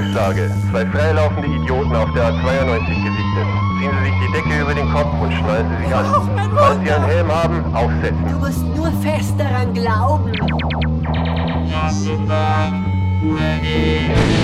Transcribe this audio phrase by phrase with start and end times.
[0.00, 0.50] Unfallstage.
[0.70, 3.46] Zwei freilaufende Idioten auf der A92 gesichtet.
[3.78, 6.50] Ziehen Sie sich die Decke über den Kopf und schnallen Sie sich an.
[6.54, 8.24] Falls Sie einen Helm haben, aufsetzen.
[8.30, 10.32] Du musst nur fest daran glauben.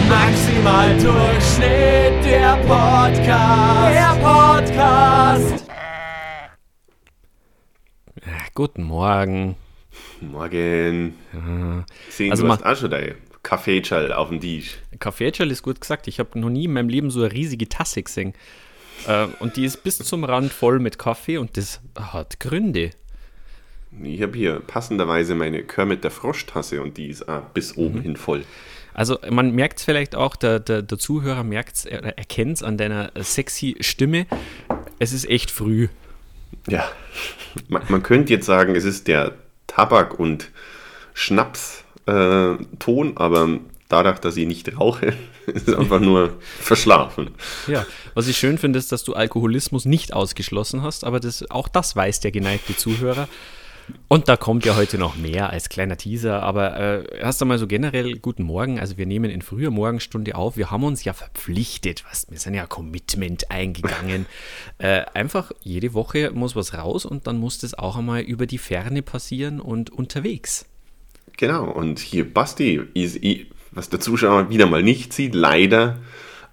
[0.08, 3.94] Maximal Durchschnitt, der Podcast.
[3.94, 5.66] Der Podcast.
[8.54, 9.56] Guten Morgen.
[10.20, 11.14] Morgen.
[12.10, 12.90] Sehen, Also du hast auch schon
[13.46, 14.78] Kaffeeschall auf dem Tisch.
[14.98, 16.08] Kaffeecherl ist gut gesagt.
[16.08, 18.34] Ich habe noch nie in meinem Leben so eine riesige Tasse gesehen.
[19.06, 22.90] Äh, und die ist bis zum Rand voll mit Kaffee und das hat Gründe.
[24.02, 28.16] Ich habe hier passenderweise meine Kermit der Frosch-Tasse und die ist auch bis oben hin
[28.16, 28.42] voll.
[28.92, 32.62] Also man merkt es vielleicht auch, der, der, der Zuhörer merkt es, er erkennt es
[32.64, 34.26] an deiner sexy Stimme.
[34.98, 35.86] Es ist echt früh.
[36.68, 36.90] Ja,
[37.68, 39.36] man, man könnte jetzt sagen, es ist der
[39.68, 40.50] Tabak- und
[42.06, 45.14] Schnaps-Ton, aber dadurch, dass ich nicht rauche,
[45.46, 47.30] ist es einfach nur verschlafen.
[47.66, 51.68] Ja, was ich schön finde, ist, dass du Alkoholismus nicht ausgeschlossen hast, aber das, auch
[51.68, 53.28] das weiß der geneigte Zuhörer.
[54.08, 57.68] Und da kommt ja heute noch mehr als kleiner Teaser, aber äh, erst einmal so
[57.68, 58.80] generell guten Morgen.
[58.80, 60.56] Also wir nehmen in früher Morgenstunde auf.
[60.56, 64.26] Wir haben uns ja verpflichtet, was, wir sind ja Commitment eingegangen.
[64.78, 68.58] äh, einfach jede Woche muss was raus und dann muss das auch einmal über die
[68.58, 70.66] Ferne passieren und unterwegs.
[71.36, 72.80] Genau, und hier Basti,
[73.70, 75.98] was der Zuschauer wieder mal nicht sieht, leider.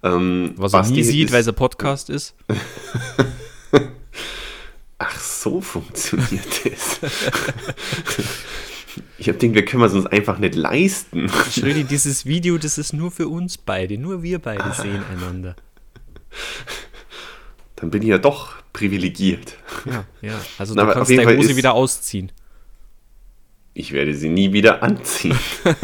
[0.02, 2.34] Ähm, Was er Basti nie sieht, weil es ein Podcast ist.
[4.98, 7.00] Ach, so funktioniert das.
[9.18, 11.30] ich habe gedacht, wir können es uns einfach nicht leisten.
[11.50, 13.96] Schrödi, dieses Video, das ist nur für uns beide.
[13.96, 15.56] Nur wir beide sehen einander.
[17.76, 19.56] Dann bin ich ja doch privilegiert.
[19.86, 20.40] Ja, ja.
[20.58, 22.30] Also Na, du kannst deine Hose wieder ausziehen.
[23.74, 25.36] Ich werde sie nie wieder anziehen.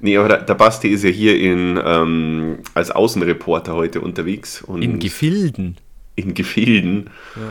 [0.00, 4.62] nee, aber der, Basti ist ja hier in, ähm, als Außenreporter heute unterwegs.
[4.62, 5.76] Und In Gefilden.
[6.16, 7.10] in Gefilden.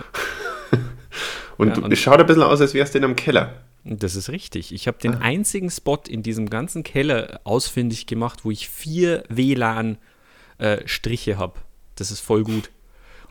[1.58, 3.54] und Ja, und- es schaut ein bisschen aus, als wärst du in einem Keller.
[3.84, 4.74] Das ist richtig.
[4.74, 5.20] Ich habe den Ah.
[5.22, 11.60] einzigen Spot in diesem ganzen Keller ausfindig gemacht, wo ich vier WLAN-Striche habe.
[11.96, 12.70] Das ist voll gut.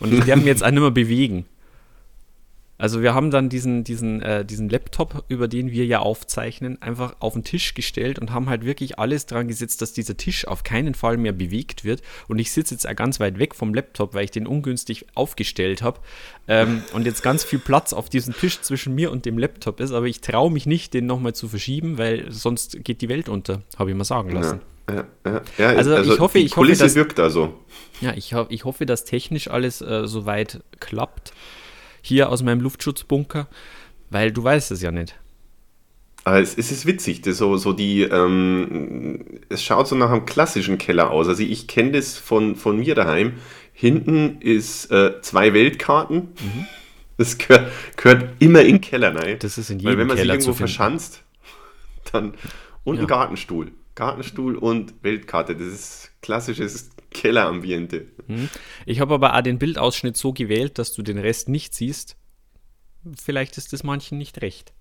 [0.01, 1.47] Und ich darf mich jetzt auch nicht mehr bewegen.
[2.81, 7.15] Also wir haben dann diesen, diesen, äh, diesen Laptop, über den wir ja aufzeichnen, einfach
[7.21, 10.65] auf den Tisch gestellt und haben halt wirklich alles dran gesetzt, dass dieser Tisch auf
[10.65, 12.01] keinen Fall mehr bewegt wird.
[12.29, 15.83] Und ich sitze jetzt auch ganz weit weg vom Laptop, weil ich den ungünstig aufgestellt
[15.83, 16.01] habe.
[16.49, 19.93] Ähm, und jetzt ganz viel Platz auf diesem Tisch zwischen mir und dem Laptop ist.
[19.93, 23.63] Aber ich traue mich nicht, den nochmal zu verschieben, weil sonst geht die Welt unter,
[23.79, 24.61] habe ich mal sagen lassen.
[24.89, 27.53] Ja, ja, ja, Also ich hoffe- ich hoffe, dass- wirkt also.
[28.01, 31.33] Ja, ich, ich hoffe, dass technisch alles äh, soweit klappt.
[32.03, 33.49] Hier aus meinem Luftschutzbunker,
[34.11, 35.17] weil du weißt es ja nicht.
[36.25, 40.77] Es, es ist witzig, das so, so die, ähm, es schaut so nach einem klassischen
[40.79, 41.29] Keller aus.
[41.29, 43.35] Also ich kenne das von, von mir daheim.
[43.73, 46.29] Hinten ist äh, zwei Weltkarten.
[47.17, 49.39] Das gehört, gehört immer in den Keller rein.
[49.41, 51.23] Das ist in Weil jedem wenn man Keller sich irgendwo verschanzt,
[52.13, 52.35] dann
[52.85, 53.03] und Ja.
[53.03, 53.73] ein Gartenstuhl.
[53.95, 55.55] Gartenstuhl und Weltkarte.
[55.55, 58.07] Das ist klassisches Kellerambiente.
[58.87, 62.17] Ich habe aber auch den Bildausschnitt so gewählt, dass du den Rest nicht siehst.
[63.21, 64.73] Vielleicht ist das manchen nicht recht.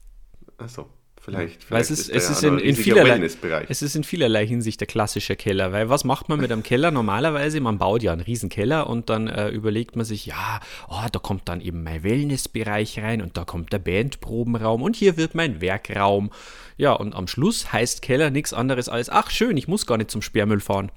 [0.58, 0.90] Achso,
[1.22, 1.72] vielleicht.
[1.72, 3.30] Weil es ist, es in, vielerlei,
[3.70, 5.72] es ist in vielerlei Hinsicht der klassische Keller.
[5.72, 7.62] Weil was macht man mit einem Keller normalerweise?
[7.62, 10.60] Man baut ja einen riesen Keller und dann äh, überlegt man sich, ja,
[10.90, 15.16] oh, da kommt dann eben mein Wellnessbereich rein und da kommt der Bandprobenraum und hier
[15.16, 16.32] wird mein Werkraum.
[16.78, 20.12] Ja, und am Schluss heißt Keller nichts anderes als, ach schön, ich muss gar nicht
[20.12, 20.92] zum Sperrmüll fahren.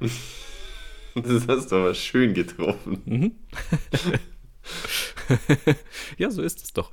[1.14, 3.34] Das hast du aber schön getroffen.
[6.18, 6.90] Ja, so ist es doch.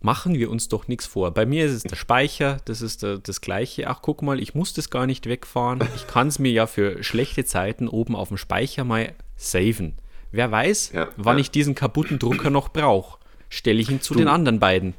[0.00, 1.32] Machen wir uns doch nichts vor.
[1.32, 3.88] Bei mir ist es der Speicher, das ist der, das gleiche.
[3.88, 5.80] Ach, guck mal, ich muss das gar nicht wegfahren.
[5.96, 9.94] Ich kann es mir ja für schlechte Zeiten oben auf dem Speicher mal saven.
[10.30, 11.40] Wer weiß, Ja, wann ja.
[11.40, 13.18] ich diesen kaputten Drucker noch brauche.
[13.48, 14.94] Stelle ich ihn zu Du- den anderen beiden.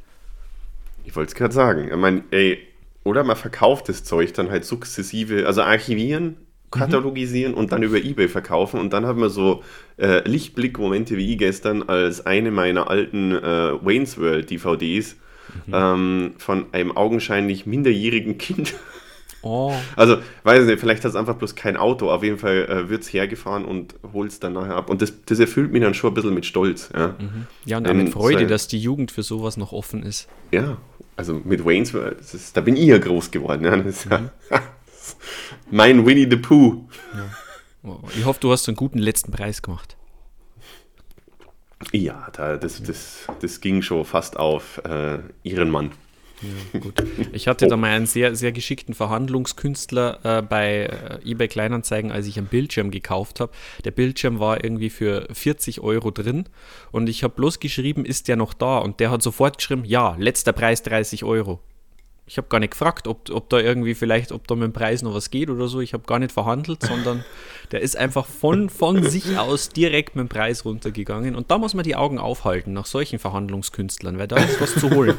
[1.05, 1.87] Ich wollte es gerade sagen.
[1.89, 2.59] Ich meine, ey,
[3.05, 6.35] oder man verkauft das Zeug dann halt sukzessive, also archivieren,
[6.71, 9.63] katalogisieren und dann über Ebay verkaufen und dann haben wir so
[9.97, 15.15] äh, Lichtblick-Momente wie gestern, als eine meiner alten äh, Wayne's World DVDs
[15.73, 18.75] ähm, von einem augenscheinlich minderjährigen Kind.
[19.41, 22.11] Oh, Also, weiß nicht, vielleicht hat es einfach bloß kein Auto.
[22.11, 24.89] Auf jeden Fall äh, wird es hergefahren und holt es dann nachher ab.
[24.89, 26.89] Und das, das erfüllt mich dann schon ein bisschen mit Stolz.
[26.93, 27.15] Ja,
[27.65, 30.27] ja, und auch mit Freude, zwei- dass die Jugend für sowas noch offen ist.
[30.51, 30.77] ja
[31.15, 33.65] also mit Wayne's World, ist, da bin ich ja groß geworden.
[33.65, 34.29] Ja.
[35.71, 36.87] Ja mein Winnie the Pooh.
[37.83, 39.95] Oh, Ich hoffe, du hast einen guten letzten Preis gemacht.
[41.93, 45.91] Ja, da, das, das, das ging schon fast auf äh, ihren Mann.
[46.73, 47.03] Ja, gut.
[47.33, 52.27] Ich hatte da mal einen sehr, sehr geschickten Verhandlungskünstler äh, bei äh, eBay Kleinanzeigen, als
[52.27, 53.51] ich einen Bildschirm gekauft habe.
[53.85, 56.45] Der Bildschirm war irgendwie für 40 Euro drin
[56.91, 58.77] und ich habe bloß geschrieben, ist der noch da?
[58.79, 61.61] Und der hat sofort geschrieben, ja, letzter Preis 30 Euro.
[62.29, 65.01] Ich habe gar nicht gefragt, ob, ob da irgendwie vielleicht, ob da mit dem Preis
[65.01, 65.81] noch was geht oder so.
[65.81, 67.25] Ich habe gar nicht verhandelt, sondern
[67.71, 71.35] der ist einfach von, von sich aus direkt mit dem Preis runtergegangen.
[71.35, 74.91] Und da muss man die Augen aufhalten nach solchen Verhandlungskünstlern, weil da ist was zu
[74.91, 75.17] holen.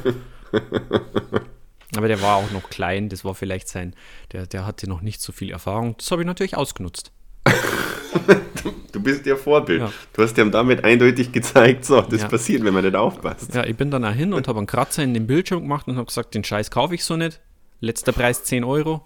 [1.96, 3.96] Aber der war auch noch klein, das war vielleicht sein,
[4.30, 5.96] der, der hatte noch nicht so viel Erfahrung.
[5.98, 7.10] Das habe ich natürlich ausgenutzt.
[8.92, 9.80] Du bist ja Vorbild.
[9.80, 9.92] Ja.
[10.12, 12.28] Du hast ihm damit eindeutig gezeigt, so, das Ja.
[12.28, 13.54] passiert, wenn man nicht aufpasst.
[13.54, 15.96] Ja, ich bin dann auch hin und habe einen Kratzer in den Bildschirm gemacht und
[15.96, 17.40] habe gesagt, den Scheiß kaufe ich so nicht.
[17.80, 19.02] Letzter Preis 10 Euro.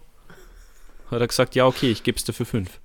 [1.11, 2.81] Hat er gesagt, ja, okay, ich gebe es dir für 5.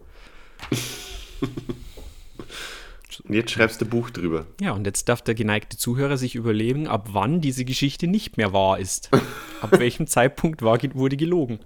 [3.24, 4.46] Und jetzt schreibst du ein Buch drüber.
[4.62, 8.54] Ja, und jetzt darf der geneigte Zuhörer sich überlegen, ab wann diese Geschichte nicht mehr
[8.54, 9.10] wahr ist.
[9.62, 11.60] Ab welchem Zeitpunkt war, wurde gelogen.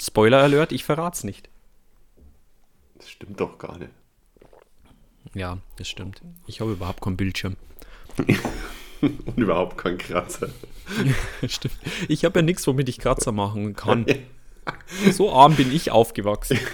[0.00, 1.48] Spoiler Alert, ich verrat's nicht.
[3.20, 3.90] Stimmt doch gar nicht.
[5.34, 6.22] Ja, das stimmt.
[6.46, 7.56] Ich habe überhaupt keinen Bildschirm.
[9.02, 10.48] Und überhaupt kein Kratzer.
[11.46, 11.74] Stimmt.
[12.08, 14.06] Ich habe ja nichts, womit ich Kratzer machen kann.
[15.10, 16.58] So arm bin ich aufgewachsen.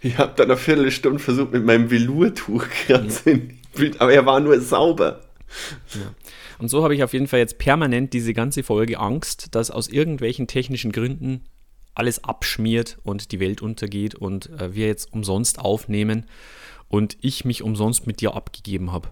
[0.00, 4.38] Ich habe dann eine Viertelstunde versucht, mit meinem Velourtuch Kratzer die Bild, aber er war
[4.38, 5.22] nur sauber.
[6.58, 9.88] Und so habe ich auf jeden Fall jetzt permanent diese ganze Folge Angst, dass aus
[9.88, 11.42] irgendwelchen technischen Gründen
[11.98, 16.26] alles abschmiert und die Welt untergeht und äh, wir jetzt umsonst aufnehmen
[16.88, 19.10] und ich mich umsonst mit dir abgegeben habe.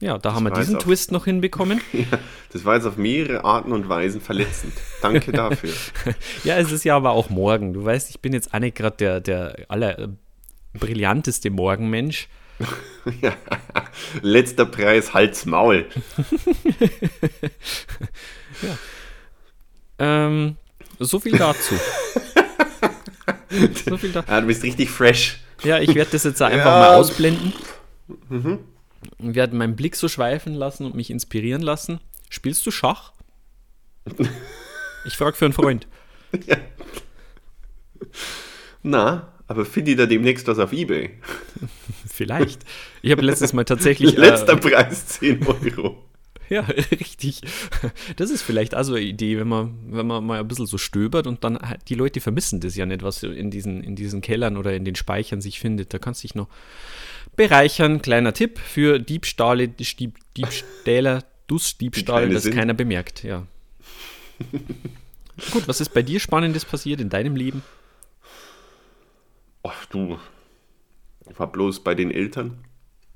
[0.00, 0.78] Ja, da haben wir diesen.
[0.78, 1.80] Twist noch hinbekommen.
[1.92, 2.18] Ja,
[2.52, 4.74] das war jetzt auf mehrere Arten und Weisen verletzend.
[5.00, 5.72] Danke dafür.
[6.42, 7.72] Ja, es ist ja aber auch morgen.
[7.72, 10.08] Du weißt, ich bin jetzt auch nicht gerade der, der aller äh,
[10.74, 12.28] brillanteste Morgenmensch.
[13.22, 13.34] ja.
[14.22, 15.86] Letzter Preis, Hals, Maul.
[19.98, 20.56] Ähm,
[20.98, 21.74] so viel dazu.
[23.88, 24.30] so viel dazu.
[24.30, 25.40] Ja, du bist richtig fresh.
[25.62, 26.78] Ja, ich werde das jetzt einfach Ja.
[26.80, 27.52] mal ausblenden.
[28.28, 32.00] Und werde meinen Blick so schweifen lassen und mich inspirieren lassen.
[32.30, 33.12] Spielst du Schach?
[35.06, 35.86] Ich frage für einen Freund.
[38.82, 41.20] Na, aber finde ich da demnächst was auf Ebay?
[42.08, 42.62] Vielleicht.
[43.02, 44.16] Ich habe letztes Mal tatsächlich.
[44.16, 46.02] Letzter Äh, Preis 10 Euro.
[46.48, 46.60] Ja,
[46.90, 47.40] richtig.
[48.16, 51.26] Das ist vielleicht also eine Idee, wenn man, wenn man mal ein bisschen so stöbert
[51.26, 54.56] und dann halt- die Leute vermissen das ja nicht, was in diesen, in diesen Kellern
[54.56, 55.92] oder in den Speichern sich findet.
[55.94, 56.48] Da kannst du dich noch
[57.36, 58.02] bereichern.
[58.02, 62.54] Kleiner Tipp für Diebstahle, Dieb, Diebstähler, Dussdiebstahl, kleine das sind.
[62.54, 63.46] keiner bemerkt, ja.
[65.50, 67.62] Gut, was ist bei dir Spannendes passiert in deinem Leben?
[69.62, 70.18] Ach du,
[71.30, 72.58] ich war bloß bei den Eltern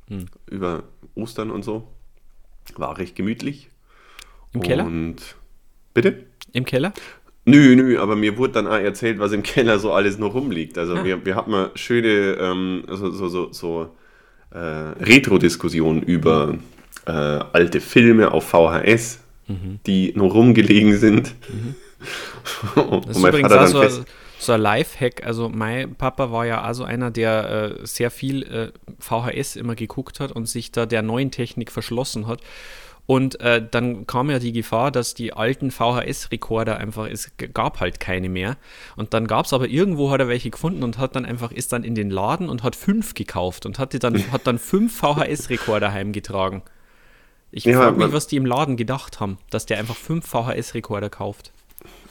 [0.09, 0.27] Hm.
[0.51, 0.85] über
[1.15, 1.87] Ostern und so.
[2.79, 3.71] War recht gemütlich.
[4.55, 4.87] Im Keller?
[4.87, 5.17] Und
[5.95, 6.25] bitte?
[6.53, 6.93] Im Keller?
[7.45, 10.77] Nö, nö, aber mir wurde dann auch erzählt, was im Keller so alles noch rumliegt.
[10.79, 11.05] Also Ah.
[11.05, 13.91] wir, wir hatten mal schöne ähm, so, so, so, so
[14.51, 16.57] äh, Retro-Diskussionen über
[17.07, 19.81] äh, alte Filme auf VHS, Mhm.
[19.87, 21.35] die noch rumgelegen sind.
[22.75, 24.05] Das ist übrigens auch so,
[24.39, 25.25] so ein Lifehack.
[25.27, 30.21] Also mein Papa war ja also einer, der äh, sehr viel äh, VHS immer geguckt
[30.21, 32.41] hat und sich da der neuen Technik verschlossen hat.
[33.07, 38.01] Und äh, dann kam ja die Gefahr, dass die alten VHS-Rekorder einfach, es gab halt
[38.01, 38.59] keine mehr.
[38.97, 41.73] Und dann gab es aber irgendwo, hat er welche gefunden und hat dann einfach, ist
[41.73, 45.91] dann in den Laden und hat fünf gekauft und hatte dann, hat dann fünf VHS-Rekorder
[45.91, 46.63] heimgetragen.
[47.51, 51.09] Ich Ja, frage mich, was die im Laden gedacht haben, dass der einfach fünf VHS-Rekorder
[51.09, 51.53] kauft.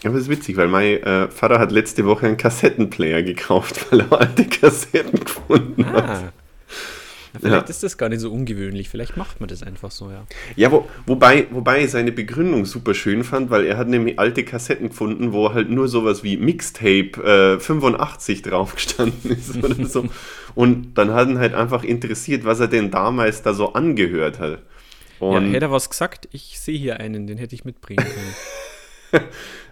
[0.03, 4.01] Aber das ist witzig, weil mein äh, Vater hat letzte Woche einen Kassettenplayer gekauft, weil
[4.01, 6.03] er alte Kassetten gefunden hat.
[6.09, 6.33] Ah.
[7.33, 7.69] Ja, vielleicht Ja.
[7.69, 8.89] ist das gar nicht so ungewöhnlich.
[8.89, 10.25] Vielleicht macht man das einfach so, ja.
[10.55, 14.43] Ja, wo, wobei, wobei ich seine Begründung super schön fand, weil er hat nämlich alte
[14.43, 20.05] Kassetten gefunden, wo halt nur sowas wie Mixtape äh, 85 drauf gestanden ist oder so.
[20.55, 24.51] Und dann hat ihn halt einfach interessiert, was er denn damals da so angehört hat.
[25.19, 25.25] ja.
[25.27, 28.35] Und Hätte er was gesagt, ich sehe hier einen, den hätte ich mitbringen können.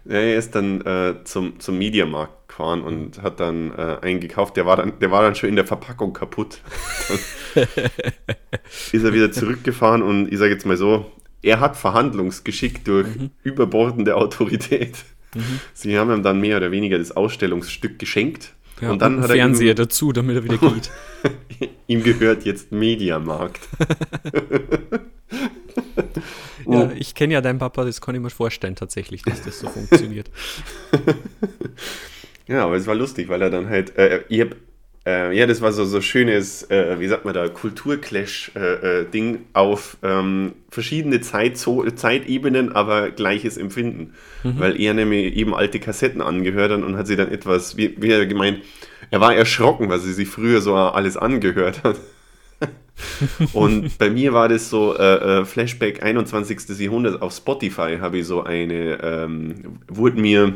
[0.07, 4.55] Er ist dann äh, zum, zum Mediamarkt gefahren und hat dann äh, einen gekauft.
[4.55, 6.59] Der war, dann, der war dann schon in der Verpackung kaputt.
[8.91, 11.11] Ist er wieder zurückgefahren und ich sage jetzt mal so,
[11.41, 13.07] er hat Verhandlungsgeschick durch
[13.43, 14.95] überbordende Autorität.
[15.73, 18.53] Sie haben ihm dann mehr oder weniger das Ausstellungsstück geschenkt.
[18.81, 20.91] Ja, und dann einen hat er Fernseher ihm, dazu, damit er wieder geht.
[21.87, 23.67] ihm gehört jetzt Mediamarkt.
[26.67, 29.67] ja, ich kenne ja deinen Papa, das kann ich mir vorstellen tatsächlich, dass das so
[29.69, 30.29] funktioniert.
[32.47, 34.55] Ja, aber es war lustig, weil er dann halt, äh, ich hab,
[35.07, 40.55] Äh, ja, das war so so schönes, äh, wie sagt man da, Kulturclash-Ding auf ähm,
[40.69, 44.13] verschiedene Zeitzo Zeitebenen, aber gleiches Empfinden.
[44.43, 44.59] Mhm.
[44.59, 48.09] Weil er nämlich eben alte Kassetten angehört hat und hat sie dann etwas, wie, wie
[48.11, 48.63] er gemeint,
[49.11, 51.97] er war erschrocken, weil sie sich früher so alles angehört hat.
[53.53, 56.79] und bei mir war das so äh, äh Flashback 21.
[56.79, 60.55] Jahrhundert auf Spotify habe ich so eine, ähm, wurde mir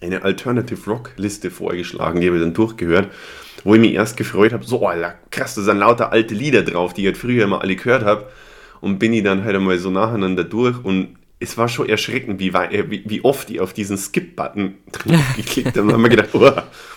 [0.00, 3.10] eine Alternative Rock Liste vorgeschlagen, die habe ich dann durchgehört,
[3.64, 6.94] wo ich mich erst gefreut habe, so, Alter, krass, da sind lauter alte Lieder drauf,
[6.94, 8.28] die ich halt früher immer alle gehört habe.
[8.80, 12.48] Und bin ich dann halt einmal so nacheinander durch und es war schon erschreckend, wie,
[12.48, 14.74] äh, wie, wie oft ich auf diesen Skip-Button
[15.36, 15.82] geklickt habe.
[15.82, 16.50] Und dann haben wir gedacht, oh,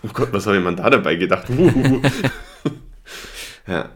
[0.04, 1.48] oh Gott, was habe ich mir da dabei gedacht?
[3.68, 3.90] ja.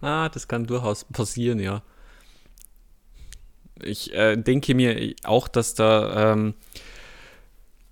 [0.00, 1.82] Ah, das kann durchaus passieren, ja.
[3.82, 6.54] Ich äh, denke mir auch, dass da ähm,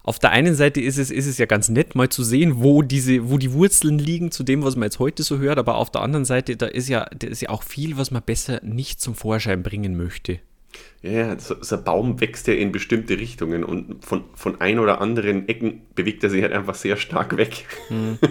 [0.03, 2.81] auf der einen Seite ist es, ist es ja ganz nett, mal zu sehen, wo
[2.81, 5.91] diese, wo die Wurzeln liegen zu dem, was man jetzt heute so hört, aber auf
[5.91, 9.01] der anderen Seite, da ist ja, da ist ja auch viel, was man besser nicht
[9.01, 10.41] zum Vorschein bringen möchte.
[11.03, 15.01] Ja, so, so ein Baum wächst ja in bestimmte Richtungen und von, von ein oder
[15.01, 17.67] anderen Ecken bewegt er sich halt einfach sehr stark weg.
[17.91, 18.19] Mhm.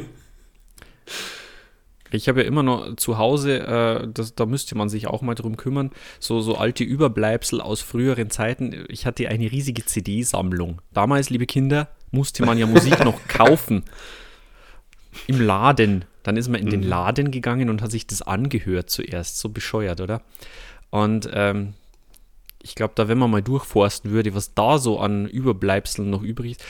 [2.11, 5.35] Ich habe ja immer noch zu Hause, äh, das, da müsste man sich auch mal
[5.35, 8.85] drum kümmern, so, so alte Überbleibsel aus früheren Zeiten.
[8.89, 10.81] Ich hatte eine riesige CD-Sammlung.
[10.93, 13.83] Damals, liebe Kinder, musste man ja Musik noch kaufen.
[15.27, 16.05] Im Laden.
[16.23, 16.87] Dann ist man in den mhm.
[16.87, 19.39] Laden gegangen und hat sich das angehört zuerst.
[19.39, 20.21] So bescheuert, oder?
[20.89, 21.73] Und ähm,
[22.61, 26.51] ich glaube, da, wenn man mal durchforsten würde, was da so an Überbleibseln noch übrig
[26.51, 26.65] ist,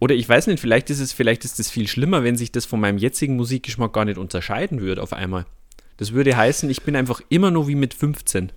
[0.00, 2.64] oder ich weiß nicht, vielleicht ist es, vielleicht ist es viel schlimmer, wenn sich das
[2.64, 5.44] von meinem jetzigen Musikgeschmack gar nicht unterscheiden würde auf einmal.
[5.98, 8.52] Das würde heißen, ich bin einfach immer nur wie mit 15.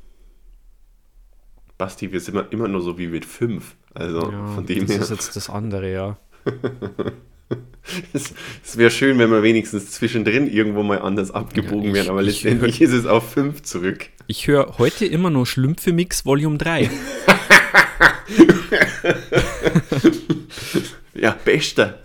[1.78, 3.76] Basti, wir sind immer nur so wie mit 5.
[3.94, 5.00] Also ja, von dem das her.
[5.00, 6.18] Das ist jetzt das andere, ja.
[8.14, 8.34] es,
[8.64, 12.80] es wäre schön, wenn wir wenigstens zwischendrin irgendwo mal anders abgebogen ja, wären, aber letztendlich
[12.80, 14.08] hör, ist es auf 5 zurück.
[14.28, 16.90] Ich höre heute immer nur Schlümpfe Mix Volume 3.
[21.14, 22.00] Ja, bester.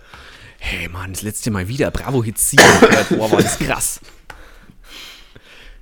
[0.59, 2.63] Hey Mann, das letzte Mal wieder Bravo Hits 7
[3.17, 3.99] Boah, war das krass.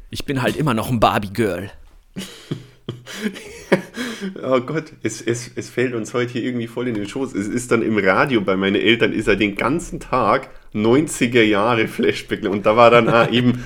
[0.09, 1.69] Ich bin halt immer noch ein Barbie-Girl.
[4.41, 7.33] oh Gott, es, es, es fällt uns heute hier irgendwie voll in den Schoß.
[7.33, 11.89] Es ist dann im Radio bei meinen Eltern, ist er den ganzen Tag 90er Jahre
[11.89, 12.43] Flashback.
[12.43, 13.63] Und da war dann ah, eben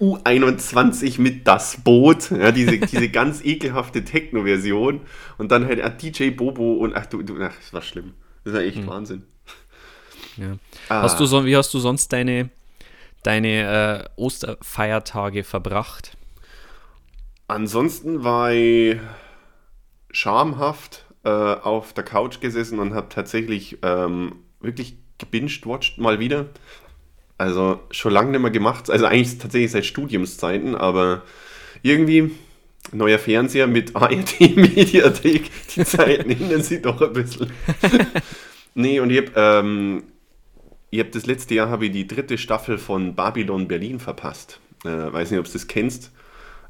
[0.00, 5.00] U21 mit das Boot, ja, diese, diese ganz ekelhafte Techno-Version.
[5.38, 8.14] Und dann halt ah, DJ Bobo und ach du, du ach, das war schlimm.
[8.44, 8.86] Das ist ja echt hm.
[8.86, 9.22] Wahnsinn.
[10.36, 10.56] Ja.
[10.88, 11.02] Ah.
[11.02, 12.50] Hast du so, wie hast du sonst deine,
[13.22, 16.16] deine äh, Osterfeiertage verbracht?
[17.46, 18.98] Ansonsten war ich
[20.10, 26.46] schamhaft äh, auf der Couch gesessen und habe tatsächlich ähm, wirklich gebinged-watched mal wieder.
[27.36, 28.90] Also schon lange nicht mehr gemacht.
[28.90, 31.22] Also eigentlich tatsächlich seit Studiumszeiten, aber
[31.82, 32.30] irgendwie
[32.92, 37.50] neuer Fernseher mit ARD-Mediathek, die Zeiten hindern sie doch ein bisschen.
[38.74, 40.04] nee, und ich habe ähm,
[40.94, 44.60] hab das letzte Jahr habe ich die dritte Staffel von Babylon Berlin verpasst.
[44.84, 46.12] Äh, weiß nicht, ob du das kennst.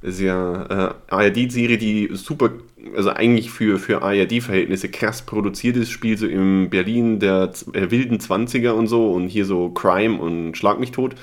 [0.04, 2.50] Ist ja äh, ARD-Serie, die super,
[2.94, 8.18] also eigentlich für, für ARD-Verhältnisse krass produziert ist, spielt so im Berlin der äh, wilden
[8.18, 11.14] 20er und so und hier so Crime und Schlag mich tot.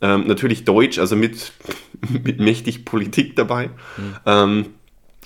[0.00, 1.52] Ähm, natürlich Deutsch, also mit,
[2.24, 3.66] mit mächtig Politik dabei.
[3.98, 4.14] Mhm.
[4.24, 4.66] Ähm,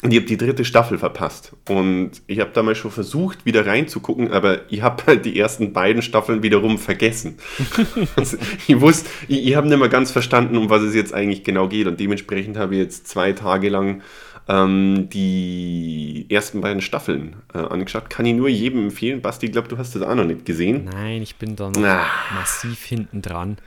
[0.03, 1.57] und ich habe die dritte Staffel verpasst.
[1.69, 6.03] Und ich habe damals schon versucht, wieder reinzugucken, aber ich habe halt die ersten beiden
[6.03, 7.39] Staffeln wiederum vergessen.
[8.17, 8.37] also
[8.69, 11.67] ich wusste, ich, ich habe nicht mehr ganz verstanden, um was es jetzt eigentlich genau
[11.69, 11.89] geht.
[11.89, 14.03] Und dementsprechend habe ich jetzt zwei Tage lang
[14.47, 18.09] ähm, die ersten beiden Staffeln äh, angeschaut.
[18.09, 19.21] Kann ich nur jedem empfehlen.
[19.21, 20.85] Basti, ich glaube, du hast das auch noch nicht gesehen.
[20.85, 22.07] Nein, ich bin da noch ah.
[22.37, 23.59] massiv hinten dran.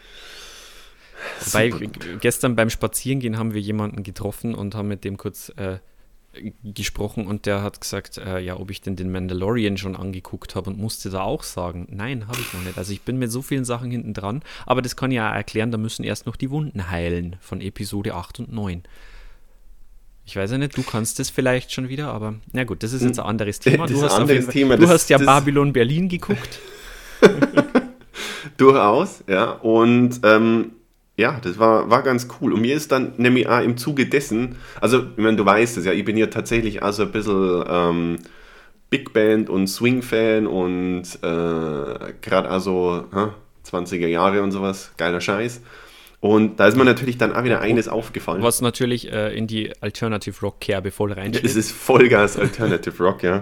[1.46, 1.72] Wobei,
[2.22, 5.78] gestern beim Spazierengehen haben wir jemanden getroffen und haben mit dem kurz äh,
[6.64, 10.70] gesprochen und der hat gesagt, äh, ja, ob ich denn den Mandalorian schon angeguckt habe
[10.70, 12.78] und musste da auch sagen, nein, habe ich noch nicht.
[12.78, 15.78] Also ich bin mit so vielen Sachen hinten dran, aber das kann ja erklären, da
[15.78, 18.84] müssen erst noch die Wunden heilen von Episode 8 und 9.
[20.26, 23.02] Ich weiß ja nicht, du kannst das vielleicht schon wieder, aber na gut, das ist
[23.02, 23.88] jetzt ein anderes Thema.
[23.88, 24.76] Du, hast, anderes Fall, Thema.
[24.78, 26.60] du das, hast ja Babylon Berlin geguckt.
[28.58, 29.52] Durchaus, ja.
[29.52, 30.72] Und ähm,
[31.18, 32.54] ja, das war, war ganz cool.
[32.54, 35.86] Und mir ist dann nämlich auch im Zuge dessen, also, ich meine, du weißt es
[35.86, 38.18] ja, ich bin ja tatsächlich also ein bisschen ähm,
[38.90, 43.28] Big Band und Swing-Fan und äh, gerade also äh,
[43.70, 45.62] 20er Jahre und sowas, geiler Scheiß.
[46.20, 48.44] Und da ist mir natürlich dann auch wieder eines aufgefallen.
[48.44, 51.44] Was natürlich äh, in die Alternative Rock-Kerbe voll reinsteht.
[51.44, 53.38] Es ist Vollgas Alternative Rock, ja.
[53.38, 53.42] Äh,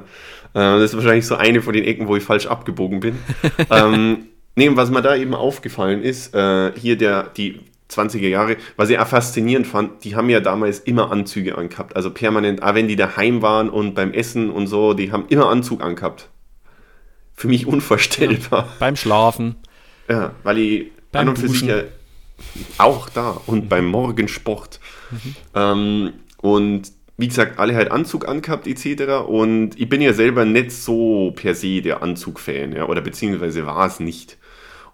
[0.54, 3.20] das ist wahrscheinlich so eine von den Ecken, wo ich falsch abgebogen bin.
[3.70, 4.28] ähm,
[4.60, 9.00] Nee, was mir da eben aufgefallen ist, äh, hier der, die 20er Jahre, was ich
[9.00, 11.96] auch faszinierend fand, die haben ja damals immer Anzüge angehabt.
[11.96, 15.48] Also permanent, auch wenn die daheim waren und beim Essen und so, die haben immer
[15.48, 16.28] Anzug angehabt.
[17.38, 18.66] Für mich unvorstellbar.
[18.66, 19.56] Ja, beim Schlafen.
[20.10, 21.84] Ja, weil ich beim an und für sich ja
[22.80, 23.70] auch da und mhm.
[23.70, 24.82] beim Morgensport.
[25.12, 25.36] Mhm.
[25.56, 29.26] Ähm, und wie gesagt, alle halt Anzug angehabt etc.
[29.26, 33.88] Und ich bin ja selber nicht so per se der Anzug-Fan, ja, oder beziehungsweise war
[33.88, 34.38] es nicht.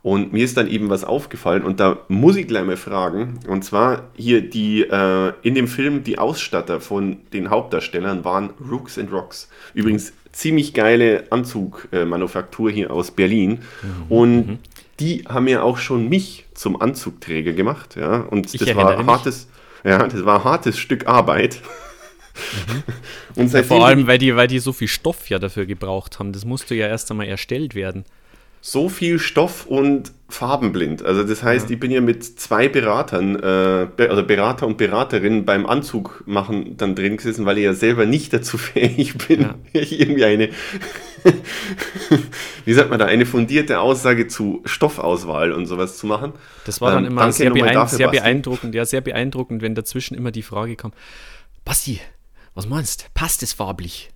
[0.06, 3.40] Und mir ist dann eben was aufgefallen und da muss ich gleich mal fragen.
[3.48, 9.00] Und zwar hier die äh, in dem Film die Ausstatter von den Hauptdarstellern waren Rooks
[9.00, 9.50] and Rocks.
[9.74, 13.62] Übrigens ziemlich geile Anzugmanufaktur hier aus Berlin.
[13.82, 14.06] Mhm.
[14.10, 14.60] Und mhm.
[15.00, 17.96] die haben ja auch schon mich zum Anzugträger gemacht.
[17.96, 19.48] Ja, und ich das war hartes,
[19.84, 21.62] ja, das war hartes Stück Arbeit.
[22.68, 22.84] Mhm.
[23.42, 26.32] Und ja, vor allem, weil die, weil die so viel Stoff ja dafür gebraucht haben.
[26.32, 28.06] Das musste ja erst einmal erstellt werden
[28.68, 31.06] so viel Stoff und farbenblind.
[31.06, 35.68] Also das heißt, ich bin ja mit zwei Beratern, äh, also Berater und Beraterin beim
[35.68, 39.56] Anzug machen dann drin gesessen, weil ich ja selber nicht dazu fähig bin, ja.
[39.74, 40.50] irgendwie eine,
[42.66, 46.34] wie sagt man da, eine fundierte Aussage zu Stoffauswahl und sowas zu machen.
[46.66, 50.18] Das war dann ähm, immer sehr, beein dafür, sehr beeindruckend, ja, sehr beeindruckend, wenn dazwischen
[50.18, 50.92] immer die Frage kam,
[51.66, 52.02] Basti,
[52.56, 54.10] was meinst, passt es farblich?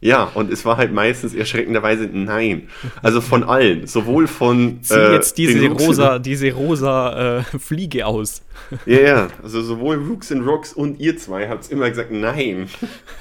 [0.00, 2.68] Ja, und es war halt meistens erschreckenderweise nein.
[3.02, 4.82] Also von allen, sowohl von.
[4.82, 8.42] Zieh äh, jetzt diese rosa, diese rosa äh, Fliege aus.
[8.84, 12.68] Ja, ja, also sowohl Rooks and Rocks und ihr zwei habt es immer gesagt nein.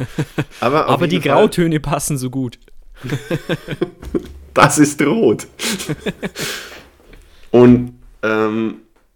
[0.59, 2.57] Aber, Aber die Fall, Grautöne passen so gut.
[4.55, 5.45] das ist rot.
[7.51, 8.75] und ähm,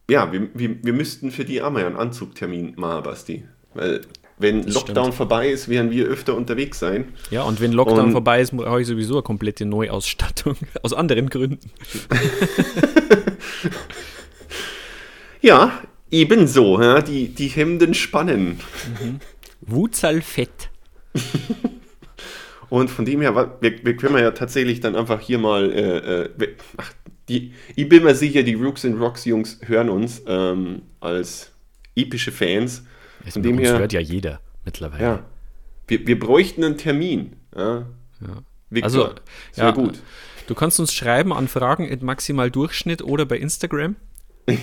[0.09, 3.45] ja, wir, wir, wir müssten für die einmal einen Anzugtermin machen, Basti.
[3.73, 4.01] Weil
[4.39, 5.15] wenn das Lockdown stimmt.
[5.15, 7.13] vorbei ist, werden wir öfter unterwegs sein.
[7.29, 10.55] Ja, und wenn Lockdown und vorbei ist, habe ich sowieso eine komplette Neuausstattung.
[10.81, 11.71] Aus anderen Gründen.
[15.41, 16.81] ja, ebenso.
[16.81, 18.59] Ja, die, die Hemden spannen.
[19.01, 19.19] Mhm.
[19.61, 20.69] Wutsalfett.
[22.69, 25.69] und von dem her, wir, wir können ja tatsächlich dann einfach hier mal.
[25.69, 26.93] Äh, äh, ach,
[27.27, 31.51] die, ich bin mir sicher, die Rooks and Rocks Jungs hören uns ähm, als
[31.95, 32.83] epische Fans.
[33.27, 35.03] Von dem her hört ja jeder mittlerweile.
[35.03, 35.23] Ja.
[35.87, 37.35] Wir, wir bräuchten einen Termin.
[37.55, 37.85] Ja.
[38.21, 38.43] ja.
[38.69, 39.09] Victor, also,
[39.55, 39.99] ja, gut.
[40.47, 43.95] Du kannst uns schreiben an Fragen in maximal Durchschnitt oder bei Instagram.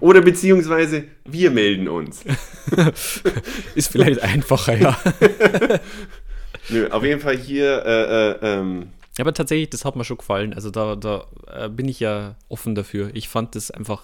[0.00, 2.24] oder beziehungsweise wir melden uns.
[3.74, 4.98] Ist vielleicht einfacher, ja.
[6.68, 7.84] Nö, auf jeden Fall hier.
[7.84, 10.54] Äh, äh, ähm, aber tatsächlich, das hat mir schon gefallen.
[10.54, 13.10] Also da, da äh, bin ich ja offen dafür.
[13.14, 14.02] Ich fand das einfach,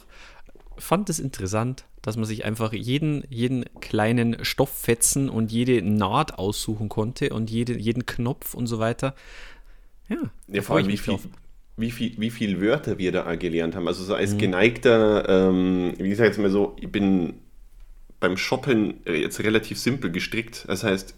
[0.80, 6.88] fand es interessant dass man sich einfach jeden, jeden kleinen Stofffetzen und jede Naht aussuchen
[6.88, 9.14] konnte und jede, jeden Knopf und so weiter.
[10.08, 10.16] Ja,
[10.48, 11.18] ja vor allem wie viel,
[11.76, 13.86] wie, viel, wie viel Wörter wir da gelernt haben.
[13.86, 14.38] Also so als mhm.
[14.38, 17.34] geneigter, ähm, wie gesagt jetzt mal so, ich bin
[18.18, 20.64] beim Shoppen jetzt relativ simpel gestrickt.
[20.68, 21.14] Das heißt,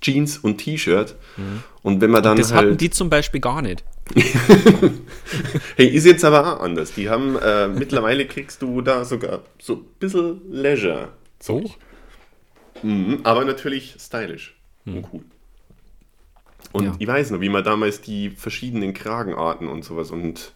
[0.00, 1.16] Jeans und T-Shirt.
[1.36, 1.62] Mhm.
[1.82, 2.32] Und wenn man dann.
[2.32, 3.84] Und das halt hatten die zum Beispiel gar nicht.
[5.76, 6.92] hey, ist jetzt aber auch anders.
[6.92, 11.08] Die haben, äh, mittlerweile kriegst du da sogar so ein bisschen Leisure.
[11.40, 11.70] So.
[12.82, 14.96] Mhm, aber natürlich stylisch mhm.
[14.96, 15.20] und cool.
[16.72, 16.94] Und ja.
[16.98, 20.52] ich weiß noch, wie man damals die verschiedenen Kragenarten und sowas und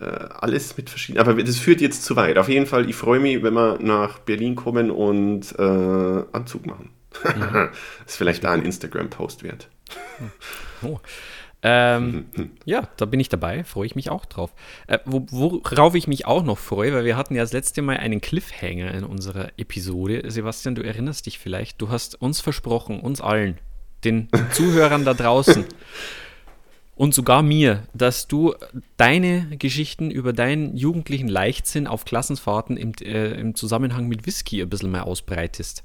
[0.00, 1.26] äh, alles mit verschiedenen.
[1.26, 2.38] Aber das führt jetzt zu weit.
[2.38, 6.90] Auf jeden Fall, ich freue mich, wenn wir nach Berlin kommen und äh, Anzug machen.
[7.24, 7.70] Mhm.
[8.06, 9.68] ist vielleicht da ein Instagram-Post wert.
[10.82, 11.00] Oh.
[11.66, 12.26] Ähm,
[12.66, 14.54] ja, da bin ich dabei, freue ich mich auch drauf.
[14.86, 17.96] Äh, wo, worauf ich mich auch noch freue, weil wir hatten ja das letzte Mal
[17.96, 20.30] einen Cliffhanger in unserer Episode.
[20.30, 23.58] Sebastian, du erinnerst dich vielleicht, du hast uns versprochen, uns allen,
[24.04, 25.64] den Zuhörern da draußen
[26.96, 28.54] und sogar mir, dass du
[28.98, 34.68] deine Geschichten über deinen jugendlichen Leichtsinn auf Klassenfahrten im, äh, im Zusammenhang mit Whisky ein
[34.68, 35.82] bisschen mehr ausbreitest.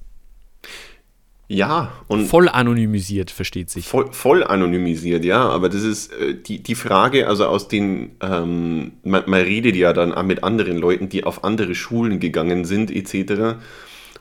[1.51, 2.27] Ja, und.
[2.27, 3.87] Voll anonymisiert, versteht sich.
[3.87, 8.91] Voll, voll anonymisiert, ja, aber das ist äh, die, die Frage, also aus den, ähm,
[9.03, 12.91] man, man, redet ja dann auch mit anderen Leuten, die auf andere Schulen gegangen sind,
[12.91, 13.57] etc.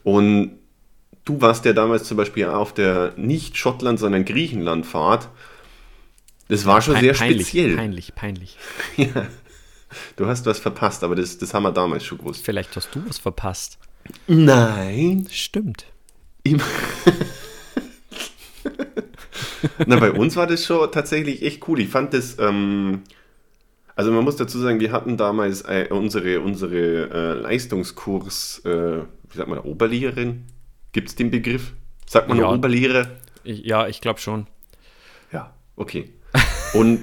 [0.05, 0.53] Und
[1.27, 5.29] du warst ja damals zum Beispiel auf der nicht Schottland, sondern Griechenland-Fahrt.
[6.49, 7.77] Das war schon Pein, sehr peinlich, speziell.
[7.77, 8.57] Peinlich, peinlich.
[8.97, 9.27] ja.
[10.17, 12.43] Du hast was verpasst, aber das, das haben wir damals schon gewusst.
[12.43, 13.77] Vielleicht hast du was verpasst.
[14.27, 15.27] Nein.
[15.31, 15.85] Stimmt.
[19.87, 21.81] Na, bei uns war das schon tatsächlich echt cool.
[21.81, 23.03] Ich fand das, ähm,
[23.97, 29.37] also man muss dazu sagen, wir hatten damals äh, unsere, unsere äh, Leistungskurs, äh, wie
[29.37, 30.45] sagt man, Oberlehrerin?
[30.93, 31.73] Gibt es den Begriff?
[32.07, 32.51] Sagt man ja.
[32.51, 33.09] Oberlehrer?
[33.45, 34.47] Ich, ja, ich glaube schon.
[35.33, 36.13] Ja, okay.
[36.75, 37.01] Und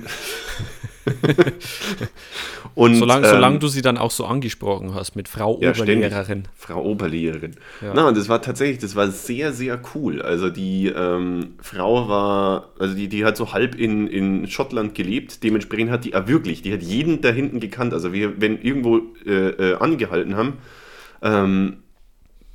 [2.75, 5.97] Und, Solange, ähm, solange du sie dann auch so angesprochen hast mit Frau Ja, ständig.
[5.97, 6.43] Oberlehrerin.
[6.55, 7.55] Frau Oberlehrerin.
[7.81, 7.93] Ja.
[7.95, 10.21] Na, und das war tatsächlich, das war sehr, sehr cool.
[10.21, 15.43] Also die ähm, Frau war, also die, die hat so halb in, in Schottland gelebt,
[15.43, 17.93] dementsprechend hat die auch wirklich, die hat jeden da hinten gekannt.
[17.93, 20.53] Also wir, wenn irgendwo äh, äh, angehalten haben,
[21.21, 21.77] ähm,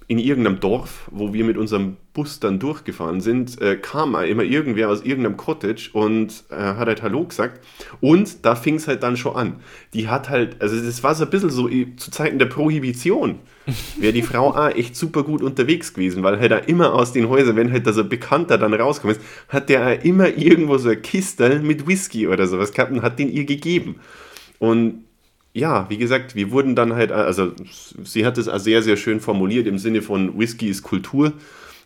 [0.06, 4.88] in irgendeinem Dorf, wo wir mit unserem Bus dann durchgefahren sind, äh, kam immer irgendwer
[4.90, 7.64] aus irgendeinem Cottage und äh, hat halt Hallo gesagt.
[8.00, 9.60] Und da fing es halt dann schon an.
[9.94, 13.38] Die hat halt, also das war so ein bisschen so i- zu Zeiten der Prohibition.
[13.98, 17.28] Wäre die Frau auch echt super gut unterwegs gewesen, weil halt da immer aus den
[17.28, 20.88] Häusern, wenn halt da so ein Bekannter dann rauskommt, ist, hat der immer irgendwo so
[20.88, 23.96] ein Kistel mit Whisky oder sowas gehabt und hat den ihr gegeben.
[24.58, 25.04] Und
[25.52, 27.52] ja, wie gesagt, wir wurden dann halt, also
[28.04, 31.32] sie hat es auch sehr, sehr schön formuliert im Sinne von Whisky ist Kultur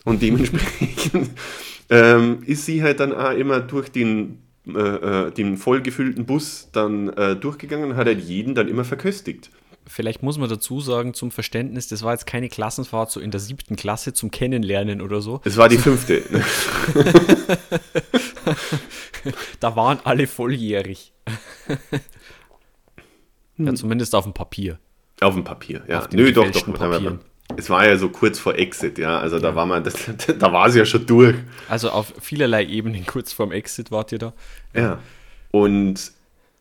[0.05, 1.31] und dementsprechend
[1.90, 7.09] ähm, ist sie halt dann auch immer durch den, äh, äh, den vollgefüllten Bus dann
[7.11, 9.51] äh, durchgegangen und hat halt jeden dann immer verköstigt.
[9.87, 13.40] Vielleicht muss man dazu sagen, zum Verständnis, das war jetzt keine Klassenfahrt so in der
[13.40, 15.43] siebten Klasse zum Kennenlernen oder so.
[15.45, 16.23] Es war die fünfte.
[19.61, 21.12] Da waren alle volljährig.
[23.57, 24.79] ja, zumindest auf dem Papier.
[25.21, 26.07] Auf dem Papier, ja.
[26.12, 26.75] Nö, doch, doch.
[26.75, 27.21] Papieren.
[27.57, 29.19] Es war ja so kurz vor Exit, ja.
[29.19, 29.95] Also da war man, das,
[30.39, 31.37] da war sie ja schon durch.
[31.69, 34.33] Also auf vielerlei Ebenen kurz vorm Exit wart ihr da.
[34.75, 34.99] Ja.
[35.51, 36.13] Und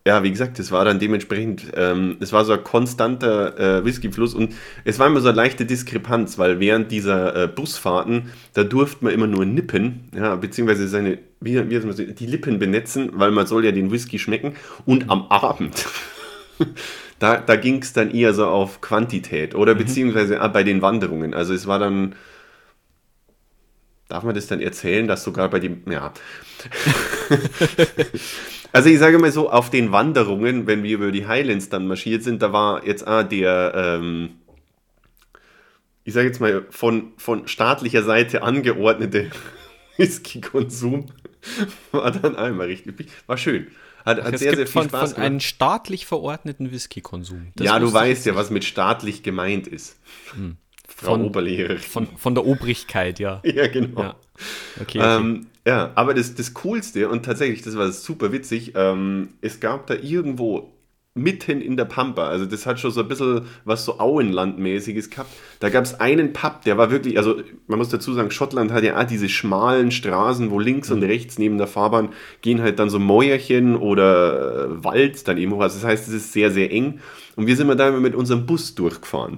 [0.05, 4.33] ja, wie gesagt, es war dann dementsprechend, ähm, es war so ein konstanter äh, Whiskyfluss
[4.33, 9.05] und es war immer so eine leichte Diskrepanz, weil während dieser äh, Busfahrten, da durfte
[9.05, 13.31] man immer nur nippen, ja, beziehungsweise seine, wie, wie heißt man die Lippen benetzen, weil
[13.31, 15.85] man soll ja den Whisky schmecken und am Abend.
[17.23, 21.33] Da, da ging es dann eher so auf Quantität oder beziehungsweise auch bei den Wanderungen.
[21.33, 22.15] Also es war dann,
[24.09, 26.11] darf man das dann erzählen, dass sogar bei dem, ja.
[28.73, 32.23] also ich sage mal so, auf den Wanderungen, wenn wir über die Highlands dann marschiert
[32.23, 34.31] sind, da war jetzt auch der, ähm,
[36.03, 39.31] ich sage jetzt mal, von, von staatlicher Seite angeordnete
[39.95, 41.05] Whisky-Konsum
[41.93, 43.67] war dann einmal richtig, war schön.
[44.05, 45.25] Hat, hat sehr, sehr viel von, Spaß von gemacht.
[45.25, 47.47] einem staatlich verordneten Whisky-Konsum.
[47.59, 49.97] Ja, du weißt ja, was mit staatlich gemeint ist.
[50.87, 51.79] Frau Von- Oberlehrerin.
[51.79, 53.41] Von, von der Obrigkeit, ja.
[53.45, 54.01] ja, genau.
[54.01, 54.15] Ja.
[54.81, 55.17] Okay, okay.
[55.17, 59.87] Ähm, ja, aber das, das Coolste und tatsächlich, das war super witzig, ähm, es gab
[59.87, 60.72] da irgendwo
[61.15, 65.29] mitten in der Pampa, also das hat schon so ein bisschen was so Auenlandmäßiges gehabt.
[65.59, 68.83] Da gab es einen Pub, der war wirklich, also man muss dazu sagen, Schottland hat
[68.83, 72.09] ja auch diese schmalen Straßen, wo links und rechts neben der Fahrbahn
[72.41, 75.61] gehen halt dann so Mäuerchen oder äh, Wald dann eben hoch.
[75.61, 76.99] Also das heißt, es ist sehr, sehr eng.
[77.35, 79.37] Und wir sind mal da immer mit unserem Bus durchgefahren.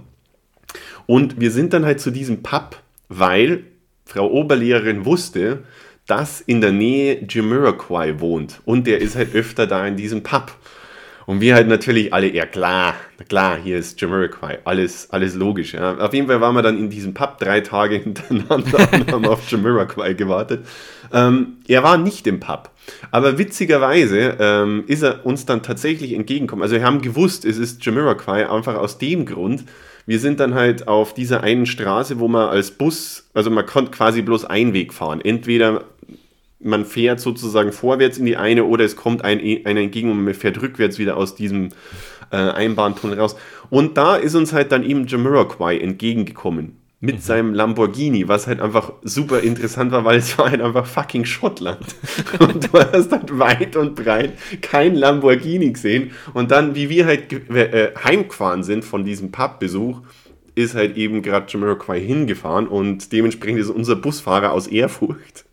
[1.08, 3.66] Und wir sind dann halt zu diesem Pub, weil
[4.06, 5.64] Frau Oberlehrerin wusste,
[6.08, 8.62] dass in der Nähe Jamiroquai wohnt.
[8.64, 10.56] Und der ist halt öfter da in diesem Pub.
[11.26, 12.96] Und wir halt natürlich alle, ja klar,
[13.28, 15.74] klar, hier ist Jamiroquai, alles, alles logisch.
[15.74, 15.98] Ja.
[15.98, 19.50] Auf jeden Fall waren wir dann in diesem Pub drei Tage hintereinander und haben auf
[19.50, 20.66] Jamiroquai gewartet.
[21.12, 22.70] Ähm, er war nicht im Pub,
[23.12, 26.64] aber witzigerweise ähm, ist er uns dann tatsächlich entgegengekommen.
[26.64, 29.66] Also wir haben gewusst, es ist Jamiroquai, einfach aus dem Grund,
[30.08, 33.92] wir sind dann halt auf dieser einen Straße, wo man als Bus, also man konnte
[33.92, 35.20] quasi bloß einen Weg fahren.
[35.22, 35.84] Entweder
[36.65, 40.34] man fährt sozusagen vorwärts in die eine oder es kommt ein, einer entgegen und man
[40.34, 41.69] fährt rückwärts wieder aus diesem
[42.32, 43.36] äh, Einbahntunnel raus.
[43.69, 46.78] Und da ist uns halt dann eben Jamiroquai entgegengekommen.
[47.01, 51.25] Mit seinem Lamborghini, was halt einfach super interessant war, weil es war halt einfach fucking
[51.25, 51.86] Schottland.
[52.39, 56.12] Und du hast halt weit und breit kein Lamborghini gesehen.
[56.34, 60.01] Und dann, wie wir halt ge- äh, heimgefahren sind von diesem Pubbesuch,
[60.56, 65.45] ist halt eben gerade Jamiroquai hingefahren und dementsprechend ist unser Busfahrer aus Ehrfurcht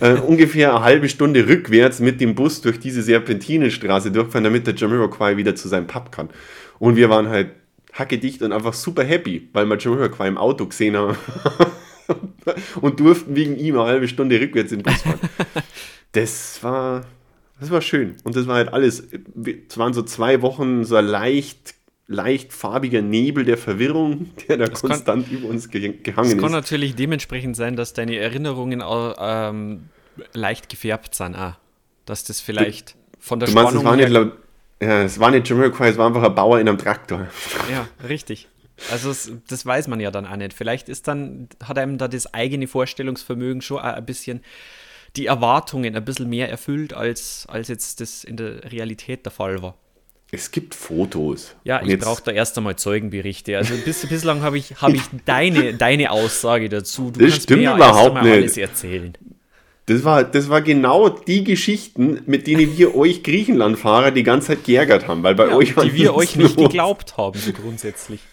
[0.00, 4.74] äh, ungefähr eine halbe Stunde rückwärts mit dem Bus durch diese Serpentinenstraße durchfahren, damit der
[4.74, 6.30] Jamiroquai wieder zu seinem Pub kann.
[6.78, 7.50] Und wir waren halt
[7.92, 11.16] hackedicht und einfach super happy, weil wir Jamiroquai im Auto gesehen haben
[12.80, 15.20] und durften wegen ihm eine halbe Stunde rückwärts im Bus fahren.
[16.12, 17.04] Das war,
[17.60, 18.16] das war schön.
[18.24, 19.06] Und das war halt alles.
[19.68, 21.74] Es waren so zwei Wochen so leicht,
[22.12, 26.46] leicht farbiger Nebel der Verwirrung, der da kann- konstant über uns ge Es gehangen kann
[26.46, 26.52] ist.
[26.52, 29.88] natürlich dementsprechend sein, dass deine Erinnerungen auch, ähm,
[30.32, 31.36] leicht gefärbt sind.
[31.36, 31.56] Ah,
[32.06, 34.32] dass das vielleicht von der Du meinst, es Spannung war nicht,
[34.82, 37.28] ja, es war nicht Jamiroquai, es war einfach ein Bauer in einem Traktor.
[37.70, 38.48] Ja, richtig.
[38.90, 40.52] Also es, das weiß man ja dann auch nicht.
[40.52, 44.40] Vielleicht ist dann, hat einem da das eigene Vorstellungsvermögen schon auch ein bisschen
[45.16, 49.62] die Erwartungen ein bisschen mehr erfüllt, als, als jetzt das in der Realität der Fall
[49.62, 49.76] war.
[50.32, 51.56] Es gibt Fotos.
[51.64, 53.56] Ja, ich brauche da erst einmal Zeugenberichte.
[53.56, 57.10] Also bis, bislang habe ich, hab ich deine, deine Aussage dazu.
[57.10, 58.32] Du Das stimmt mir überhaupt erst nicht.
[58.34, 59.12] alles erzählen.
[59.86, 64.62] Das war, das war genau die Geschichten, mit denen wir euch Griechenlandfahrer die ganze Zeit
[64.64, 66.68] geärgert haben, weil bei Ja, euch die wir euch nicht los.
[66.68, 68.20] geglaubt haben, grundsätzlich.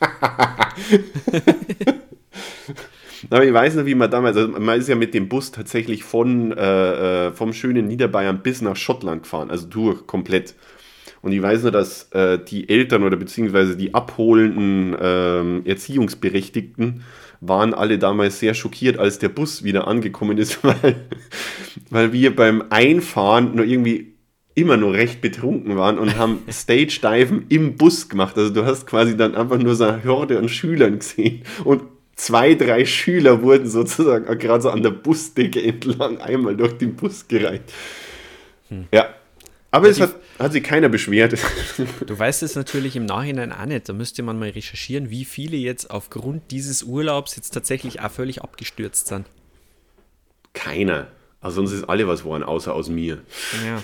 [3.31, 6.03] Aber ich weiß noch, wie man damals, also man ist ja mit dem Bus tatsächlich
[6.03, 10.53] von, äh, äh, vom schönen Niederbayern bis nach Schottland gefahren, also durch komplett.
[11.21, 17.03] Und ich weiß nur, dass äh, die Eltern oder beziehungsweise die abholenden ähm, Erziehungsberechtigten
[17.41, 21.07] waren alle damals sehr schockiert, als der Bus wieder angekommen ist, weil,
[21.89, 24.13] weil wir beim Einfahren nur irgendwie
[24.55, 28.37] immer nur recht betrunken waren und haben Stage-Diven im Bus gemacht.
[28.37, 31.83] Also du hast quasi dann einfach nur so eine Horde an Schülern gesehen und
[32.15, 37.27] zwei, drei Schüler wurden sozusagen gerade so an der Busdecke entlang einmal durch den Bus
[37.27, 37.71] gereicht.
[38.91, 39.05] Ja.
[39.77, 41.37] Aber es hat, hat sich keiner beschwert.
[42.05, 43.87] Du weißt es natürlich im Nachhinein auch nicht.
[43.89, 48.41] Da müsste man mal recherchieren, wie viele jetzt aufgrund dieses Urlaubs jetzt tatsächlich auch völlig
[48.41, 49.25] abgestürzt sind.
[50.53, 51.07] keiner.
[51.39, 53.21] Also sonst ist alle was geworden, außer aus mir.
[53.63, 53.83] Ja.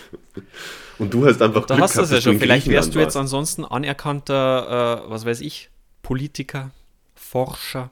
[0.98, 2.40] Und du hast einfach Da Glück hast du es ja schon.
[2.40, 5.70] Vielleicht wärst du jetzt ansonsten anerkannter, äh, was weiß ich,
[6.02, 6.72] Politiker,
[7.16, 7.92] Forscher,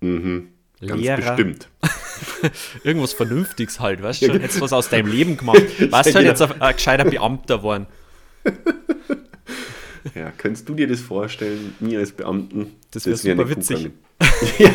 [0.00, 0.48] Ganz
[0.80, 1.16] Lehrer.
[1.16, 1.68] bestimmt.
[2.84, 4.32] Irgendwas Vernünftiges halt, weißt du?
[4.32, 5.62] Hättest du was aus deinem Leben gemacht.
[5.90, 6.28] Warst halt genau.
[6.30, 7.86] jetzt ein, ein gescheiter Beamter geworden.
[10.14, 12.74] Ja, könntest du dir das vorstellen, mir als Beamten?
[12.90, 13.90] Das wär wär super witzig.
[14.58, 14.70] Ja.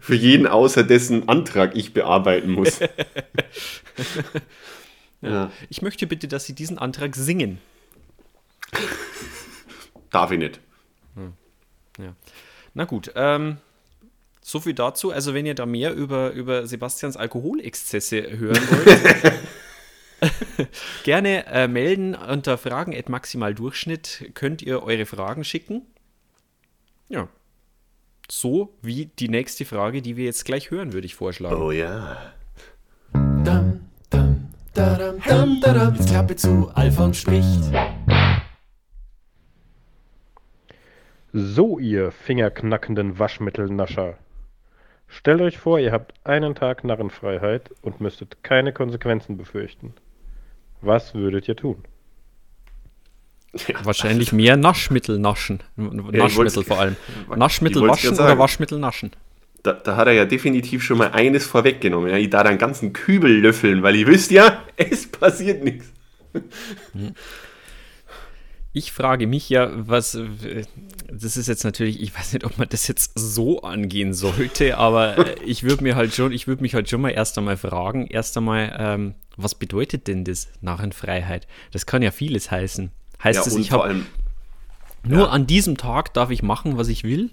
[0.00, 2.80] Für- jeden außer dessen Antrag ich bearbeiten muss.
[5.22, 5.50] ja.
[5.70, 7.58] Ich möchte bitte, dass Sie diesen Antrag singen.
[10.10, 10.60] Darf ich nicht.
[11.98, 12.14] Ja.
[12.74, 13.56] Na gut, ähm,
[14.46, 15.10] so viel dazu.
[15.10, 19.32] Also, wenn ihr da mehr über, über Sebastians Alkoholexzesse hören wollt,
[21.04, 25.82] gerne äh, melden unter Fragen at maximaldurchschnitt könnt ihr eure Fragen schicken.
[27.08, 27.28] Ja.
[28.30, 31.60] So wie die nächste Frage, die wir jetzt gleich hören, würde ich vorschlagen.
[31.60, 32.16] Oh ja.
[33.12, 33.80] Dam,
[34.10, 35.94] dam, dadam, dam, dadam.
[35.96, 37.62] Jetzt Klappe zu, Alfons spricht.
[41.32, 44.18] So, ihr fingerknackenden Waschmittelnascher.
[45.08, 49.94] Stellt euch vor, ihr habt einen Tag Narrenfreiheit und müsstet keine Konsequenzen befürchten.
[50.80, 51.84] Was würdet ihr tun?
[53.82, 55.62] Wahrscheinlich mehr Naschmittel naschen.
[55.76, 56.96] Naschmittel vor allem.
[57.36, 58.38] Naschmittel waschen oder.
[58.38, 59.12] Waschmittel naschen?
[59.62, 62.10] Da, da hat er ja definitiv schon mal eines vorweggenommen.
[62.10, 65.92] Ja, ich da einen ganzen Kübel löffeln, weil ihr wisst ja, es passiert nichts.
[68.76, 70.16] Ich frage mich ja, was.
[70.16, 70.64] äh,
[71.08, 75.16] Das ist jetzt natürlich, ich weiß nicht, ob man das jetzt so angehen sollte, aber
[75.16, 78.06] äh, ich würde mir halt schon, ich würde mich halt schon mal erst einmal fragen,
[78.06, 81.46] erst einmal, ähm, was bedeutet denn das Narrenfreiheit?
[81.72, 82.90] Das kann ja vieles heißen.
[83.24, 84.02] Heißt Ja, es, ich habe
[85.04, 87.30] nur an diesem Tag darf ich machen, was ich will,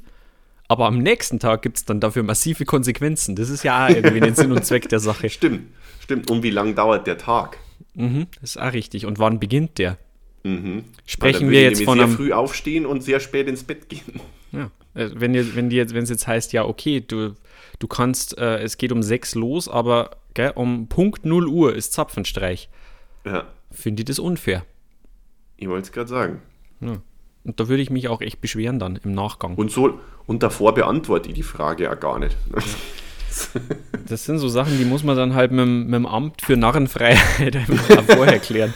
[0.70, 3.36] aber am nächsten Tag gibt es dann dafür massive Konsequenzen.
[3.36, 5.30] Das ist ja auch irgendwie den Sinn und Zweck der Sache.
[5.30, 6.32] stimmt, stimmt.
[6.32, 7.58] Und wie lang dauert der Tag?
[7.96, 9.06] Mhm, das ist auch richtig.
[9.06, 9.98] Und wann beginnt der?
[10.44, 14.20] Weil Sprechen wir jetzt von sehr einem früh aufstehen und sehr spät ins Bett gehen.
[14.52, 14.70] Ja.
[14.94, 17.34] Äh, Wenn, ihr, wenn, jetzt, wenn es jetzt heißt, ja, okay, du,
[17.80, 21.94] du kannst, äh, es geht um sechs los, aber gell, um Punkt 0 Uhr ist
[21.94, 22.70] Zapfenstreich.
[23.26, 24.66] Ja, Finde ich das unfair.
[25.58, 26.42] ich wollte es gerade sagen.
[26.82, 26.98] Ja.
[27.46, 29.56] Und da würde ich mich auch echt beschweren dann im Nachgang.
[29.56, 32.36] Und so, und davor beantworte ich die Frage ja gar nicht.
[34.08, 36.56] Das sind so Sachen, die muss man dann halt mit, dem- mit dem Amt für
[36.56, 38.74] Narrenfreiheit einfach vorher klären.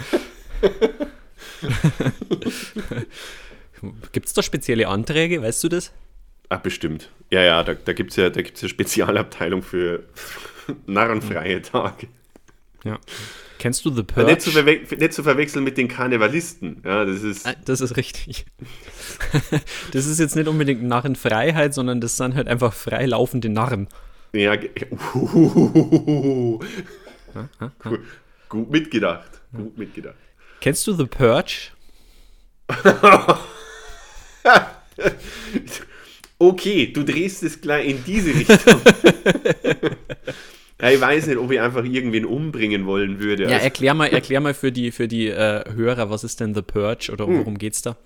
[4.12, 5.92] Gibt es da spezielle Anträge, weißt du das?
[6.50, 7.12] Ach, bestimmt.
[7.30, 10.04] Ja, ja, da, da gibt es ja, da gibt's ja Spezialabteilung für
[10.86, 12.08] narrenfreie Tage.
[12.84, 13.00] Ja.
[13.60, 14.82] Kennst du The Aber Nicht zu, Purge?
[14.98, 16.82] nicht zu verwechseln mit den Karnevalisten.
[16.86, 17.46] Ja, das ist.
[17.48, 18.46] Ah, Das ist richtig.
[19.92, 23.88] Das ist jetzt nicht unbedingt Narrenfreiheit, sondern das sind halt einfach freilaufende Narren.
[24.34, 24.56] Ja,
[24.92, 26.60] Uhuhuhuhu.
[27.84, 28.00] gut,
[28.50, 29.42] gut mitgedacht.
[29.56, 30.16] Gut mitgedacht.
[30.62, 31.72] Kennst du The Purge?
[36.40, 38.80] Okay, du drehst es gleich in diese Richtung.
[40.82, 43.44] ja, ich weiß nicht, ob ich einfach irgendwen umbringen wollen würde.
[43.44, 46.54] Ja, Also, erklär mal, erklär mal für die, für die äh, Hörer, was ist denn
[46.54, 47.98] The Purge oder worum geht's da?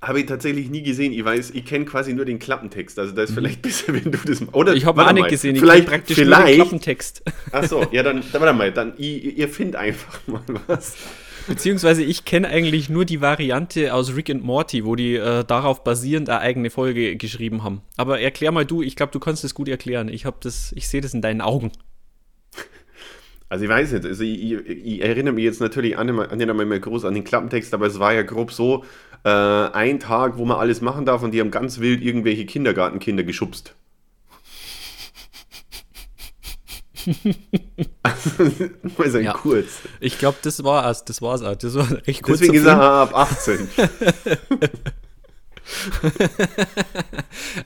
[0.00, 1.12] Habe ich tatsächlich nie gesehen.
[1.12, 2.98] Ich weiß, ich kenne quasi nur den Klappentext.
[3.00, 4.42] Also da ist vielleicht besser, wenn du das.
[4.52, 4.78] Oder Mhm.
[4.78, 6.54] Ich habe auch nicht gesehen, ich Vielleicht, praktisch nur den vielleicht.
[6.56, 7.22] Klappentext.
[7.50, 10.96] Achso, ja, dann, dann warte mal, dann ihr, ihr findet einfach mal was.
[11.48, 15.84] Beziehungsweise ich kenne eigentlich nur die Variante aus Rick and Morty, wo die äh, darauf
[15.84, 17.82] basierend eine eigene Folge geschrieben haben.
[17.96, 20.08] Aber erklär mal du, ich glaube, du kannst es gut erklären.
[20.08, 21.72] Ich habe das, ich sehe das in deinen Augen.
[23.48, 26.38] Also ich weiß nicht, also ich, ich, ich erinnere mich jetzt natürlich an, den- an
[26.38, 28.82] den einmal groß an den Klappentext, aber es war ja grob so,
[29.24, 33.24] äh, ein Tag, wo man alles machen darf und die haben ganz wild irgendwelche Kindergartenkinder
[33.24, 33.74] geschubst.
[38.98, 39.32] Mal sein Ja.
[39.34, 39.66] kurz.
[40.00, 41.04] Ich glaube, das war es.
[41.04, 41.56] Das war's auch.
[41.56, 43.68] Das war kurzer Deswegen ist er ab 18.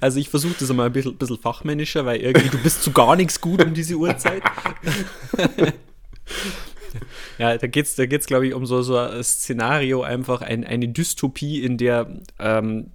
[0.00, 3.16] Also ich versuche das einmal ein bisschen, bisschen fachmännischer, weil irgendwie du bist zu gar
[3.16, 4.42] nichts gut um diese Uhrzeit.
[7.38, 10.88] ja, da geht's, da geht's glaube ich, um so, so ein Szenario, einfach ein, eine
[10.88, 12.90] Dystopie, in der ähm,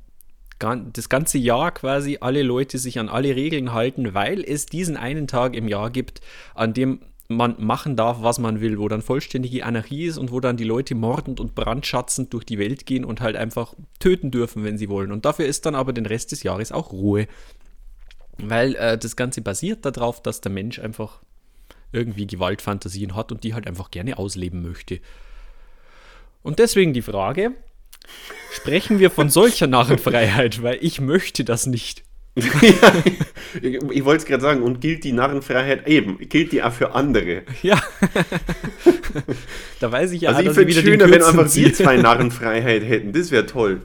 [0.93, 5.27] das ganze Jahr quasi alle Leute sich an alle Regeln halten, weil es diesen einen
[5.27, 6.21] Tag im Jahr gibt,
[6.55, 10.39] an dem man machen darf, was man will, wo dann vollständige Anarchie ist und wo
[10.39, 14.63] dann die Leute mordend und brandschatzend durch die Welt gehen und halt einfach töten dürfen,
[14.63, 15.11] wenn sie wollen.
[15.11, 17.27] Und dafür ist dann aber den Rest des Jahres auch Ruhe.
[18.37, 21.21] Weil äh, das Ganze basiert darauf, dass der Mensch einfach
[21.91, 24.99] irgendwie Gewaltfantasien hat und die halt einfach gerne ausleben möchte.
[26.43, 27.51] Und deswegen die Frage,
[28.51, 32.03] sprechen wir von solcher Narrenfreiheit, weil ich möchte das nicht.
[32.35, 37.43] ich wollte es gerade sagen, und gilt die Narrenfreiheit eben, gilt die auch für andere.
[37.61, 37.81] Ja.
[39.81, 42.83] da weiß ich ja, Also ich dass finde es schöner, wenn einfach wir zwei Narrenfreiheit
[42.83, 43.11] hätten.
[43.11, 43.81] Das wäre toll.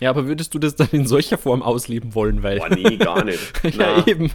[0.00, 2.42] Ja, aber würdest du das dann in solcher Form ausleben wollen?
[2.42, 3.40] Weil, Boah, nee, gar nicht.
[3.64, 4.06] ja, Na.
[4.06, 4.30] eben.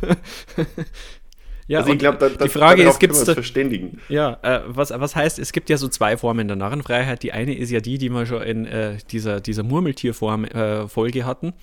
[1.72, 4.00] Ja, Also ich glaube, da, da, die Frage ist, gibt es wir da, uns verständigen.
[4.10, 7.24] Ja, äh, was, was heißt, es gibt ja so zwei Formen der Narrenfreiheit.
[7.24, 11.54] Die eine ist ja die, die wir schon in äh, dieser, dieser Murmeltierform-Folge hatten.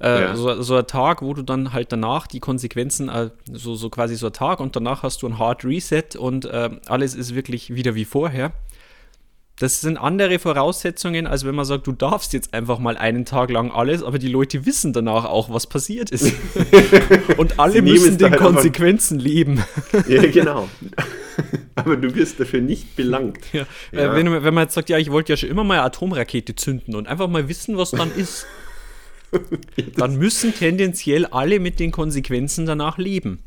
[0.00, 0.36] Äh, Ja.
[0.36, 4.14] so, so ein Tag, wo du dann halt danach die Konsequenzen, äh, so, so quasi
[4.16, 7.74] so ein Tag und danach hast du ein Hard Reset und äh, alles ist wirklich
[7.74, 8.52] wieder wie vorher.
[9.58, 13.50] Das sind andere Voraussetzungen, als wenn man sagt, du darfst jetzt einfach mal einen Tag
[13.50, 16.30] lang alles, aber die Leute wissen danach auch, was passiert ist.
[17.38, 19.64] und alle müssen den halt einfach- Konsequenzen leben.
[20.08, 20.68] Ja, genau.
[21.74, 23.38] Aber du wirst dafür nicht belangt.
[23.52, 23.66] Ja.
[23.92, 24.12] Ja.
[24.12, 26.54] Äh, wenn, wenn man jetzt sagt, ja, ich wollte ja schon immer mal eine Atomrakete
[26.54, 28.46] zünden und einfach mal wissen, was dann ist,
[29.96, 33.40] dann müssen tendenziell alle mit den Konsequenzen danach leben.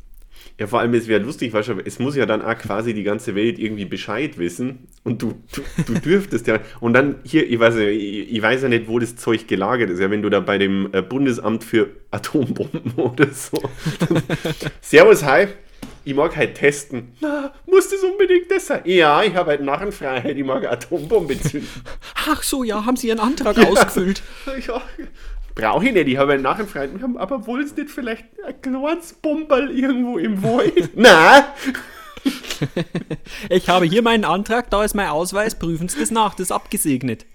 [0.58, 3.36] Ja, vor allem, es wäre lustig, weil es muss ja dann auch quasi die ganze
[3.36, 6.60] Welt irgendwie Bescheid wissen und du, du, du dürftest ja.
[6.80, 10.00] Und dann hier, ich weiß, ja, ich, weiß ja nicht, wo das Zeug gelagert ist.
[10.00, 13.62] Ja, wenn du da bei dem äh, Bundesamt für Atombomben oder so.
[14.82, 15.48] Servus, hi.
[16.06, 17.14] Ich mag halt testen.
[17.20, 18.82] Na, muss das unbedingt das sein?
[18.86, 21.70] Ja, ich habe halt Narrenfreiheit, ich mag Atombombe zünden.
[22.28, 24.24] Ach so, ja, haben Sie Ihren Antrag ausgefüllt?
[24.66, 24.82] Ja,
[25.60, 26.92] brauche ich nicht, ich habe einen Narrenfreiheit.
[27.16, 30.92] Aber wollen Sie nicht vielleicht ein kleines Bomberl irgendwo im Wald?
[30.96, 31.44] Nein!
[33.50, 36.52] Ich habe hier meinen Antrag, da ist mein Ausweis, prüfen Sie das nach, das ist
[36.52, 37.26] abgesegnet.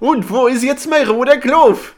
[0.00, 1.94] Und wo ist jetzt mein roter Knopf?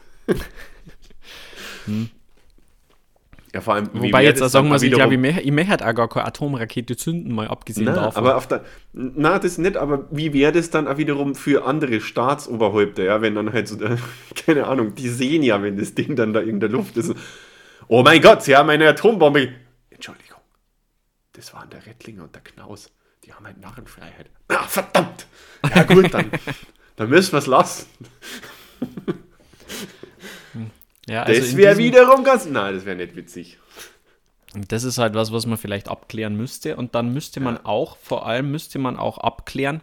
[3.55, 5.19] Ja, vor allem, Wobei jetzt, das sagen wir, ich wiederum- glaube, ich,
[5.53, 8.17] möchte- ich auch gar keine Atomrakete zünden, mal abgesehen Na, davon.
[8.17, 12.01] aber auf der, na, das nicht, aber wie wäre das dann auch wiederum für andere
[12.01, 13.97] Staatsoberhäupter, ja, wenn dann halt so, der,
[14.45, 17.13] keine Ahnung, die sehen ja, wenn das Ding dann da in der Luft ist.
[17.87, 19.47] Oh mein Gott, sie haben eine Atombombe.
[19.89, 20.41] Entschuldigung,
[21.31, 22.91] das waren der Rettlinger und der Knaus.
[23.23, 24.29] Die haben halt Narrenfreiheit.
[24.49, 25.27] Ah, verdammt!
[25.73, 26.29] Ja gut, dann,
[26.97, 27.85] dann müssen wir es lassen.
[31.07, 32.45] Ja, also das wäre wiederum ganz...
[32.45, 33.57] Nein, das wäre nicht witzig.
[34.67, 36.77] Das ist halt was, was man vielleicht abklären müsste.
[36.77, 39.81] Und dann müsste man auch, vor allem müsste man auch abklären,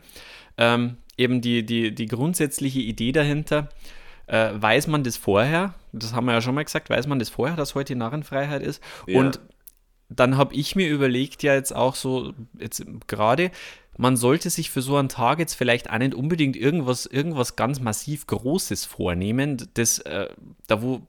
[0.56, 3.68] ähm, eben die, die, die grundsätzliche Idee dahinter.
[4.26, 5.74] Äh, weiß man das vorher?
[5.92, 6.88] Das haben wir ja schon mal gesagt.
[6.88, 8.82] Weiß man das vorher, dass heute Narrenfreiheit ist?
[9.06, 9.20] Ja.
[9.20, 9.40] Und
[10.08, 13.50] dann habe ich mir überlegt, ja jetzt auch so, jetzt gerade,
[13.96, 17.80] man sollte sich für so einen Tag jetzt vielleicht auch nicht unbedingt irgendwas, irgendwas ganz
[17.80, 20.28] massiv Großes vornehmen, das, äh,
[20.66, 21.02] da wo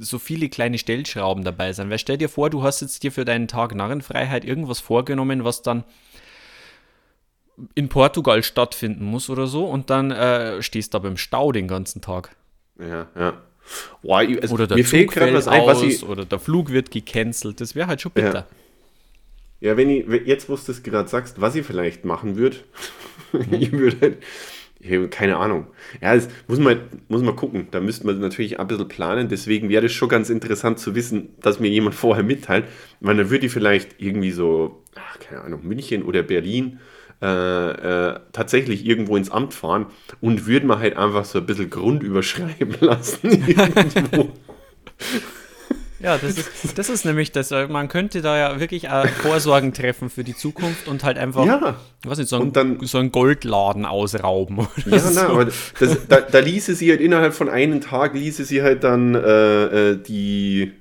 [0.00, 1.90] so viele kleine Stellschrauben dabei sind.
[1.90, 5.62] Weil stell dir vor, du hast jetzt dir für deinen Tag Narrenfreiheit irgendwas vorgenommen, was
[5.62, 5.84] dann
[7.74, 11.66] in Portugal stattfinden muss oder so und dann äh, stehst du aber im Stau den
[11.66, 12.36] ganzen Tag.
[12.78, 13.42] Ja, ja.
[14.02, 16.70] Boah, ich- also, Oder der mir Zug fällt was ein, was ich, oder der Flug
[16.70, 17.60] wird gecancelt.
[17.60, 18.46] Das wäre halt schon bitter.
[19.60, 22.58] Ja, wenn ich, jetzt, wo du das gerade sagst, was ich vielleicht machen würde,
[23.50, 24.22] ich würde halt,
[24.80, 25.66] ich habe keine Ahnung.
[26.00, 27.66] Ja, das muss man, muss man gucken.
[27.70, 29.28] Da müsste man natürlich ein bisschen planen.
[29.28, 32.64] Deswegen wäre es schon ganz interessant zu wissen, dass mir jemand vorher mitteilt.
[33.00, 36.78] Weil dann würde ich vielleicht irgendwie so, ach, keine Ahnung, München oder Berlin
[37.20, 37.26] äh,
[38.10, 39.86] äh, tatsächlich irgendwo ins Amt fahren
[40.20, 43.44] und würde man halt einfach so ein bisschen Grund überschreiben lassen.
[46.00, 47.50] Ja, das ist, das ist nämlich das.
[47.50, 51.74] Man könnte da ja wirklich äh, Vorsorgen treffen für die Zukunft und halt einfach, Ja.
[52.04, 54.68] weiß nicht, so einen, Und dann- so einen Goldladen ausrauben.
[54.86, 55.10] Ja, so.
[55.14, 58.84] na, aber das, da, da ließe sie halt innerhalb von einem Tag, ließe sie halt
[58.84, 60.72] dann äh, äh, die,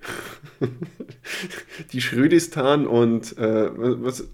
[1.91, 4.27] die Schrödistan und äh, was, was,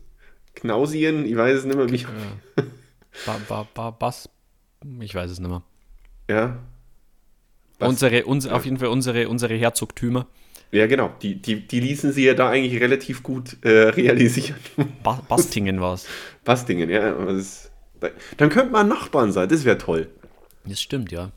[0.55, 2.05] Knausien, ich weiß es nicht mehr, wie.
[3.25, 4.29] ba, ba, ba, Bass,
[4.99, 5.63] ich weiß es nicht mehr.
[6.29, 6.57] Ja.
[7.79, 7.89] Was?
[7.89, 10.27] Unsere, uns, auf jeden Fall unsere, unsere Herzogtümer.
[10.73, 11.13] Ja, genau.
[11.21, 14.55] Die, die, die ließen sie ja da eigentlich relativ gut äh, realisieren.
[15.03, 16.07] Ba Bastingen war es.
[16.43, 17.11] Bastingen, ja.
[17.11, 17.71] Das,
[18.37, 20.09] dann könnte man Nachbarn sein, das wäre toll.
[20.65, 21.31] Das stimmt, ja.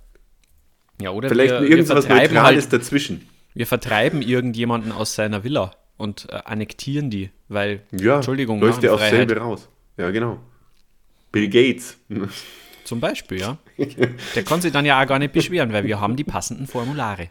[1.03, 3.29] Ja, oder Vielleicht wir, wir irgendwas vertreiben Neutrales halt, dazwischen.
[3.53, 8.93] wir vertreiben irgendjemanden aus seiner Villa und äh, annektieren die, weil, Ja, Entschuldigung, läuft ja
[8.93, 9.29] aufs Narrenfreiheit.
[9.29, 9.69] selbe raus.
[9.99, 10.39] Ja, genau.
[11.31, 11.99] Bill Gates.
[12.85, 13.59] Zum Beispiel, ja.
[14.35, 17.29] Der kann sich dann ja auch gar nicht beschweren, weil wir haben die passenden Formulare.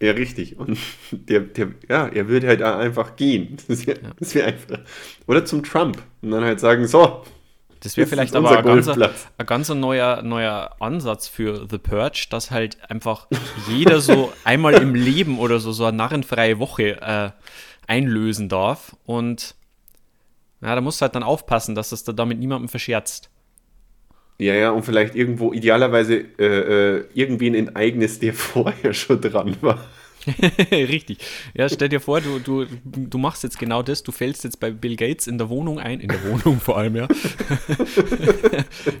[0.00, 0.58] Ja, richtig.
[0.58, 0.78] Und
[1.10, 3.56] der, der, ja, er würde halt einfach gehen.
[3.68, 4.78] Das wäre wär einfach.
[5.26, 6.02] Oder zum Trump.
[6.22, 7.24] Und dann halt sagen, so,
[7.80, 9.26] Das wäre vielleicht aber ein ganz, Golfplatz.
[9.38, 13.26] ein ganz neuer, neuer Ansatz für The Purge, dass halt einfach
[13.68, 17.30] jeder so einmal im Leben oder so, so eine narrenfreie Woche äh,
[17.86, 18.96] einlösen darf.
[19.04, 19.54] Und
[20.60, 23.30] ja, da musst du halt dann aufpassen, dass das da damit niemandem verscherzt.
[24.38, 26.44] Ja, ja, und vielleicht irgendwo idealerweise äh,
[26.98, 29.84] äh, irgendwen enteignest, der vorher schon dran war.
[30.72, 31.18] Richtig.
[31.54, 34.70] Ja, stell dir vor, du, du, du machst jetzt genau das, du fällst jetzt bei
[34.72, 37.06] Bill Gates in der Wohnung ein, in der Wohnung vor allem, ja.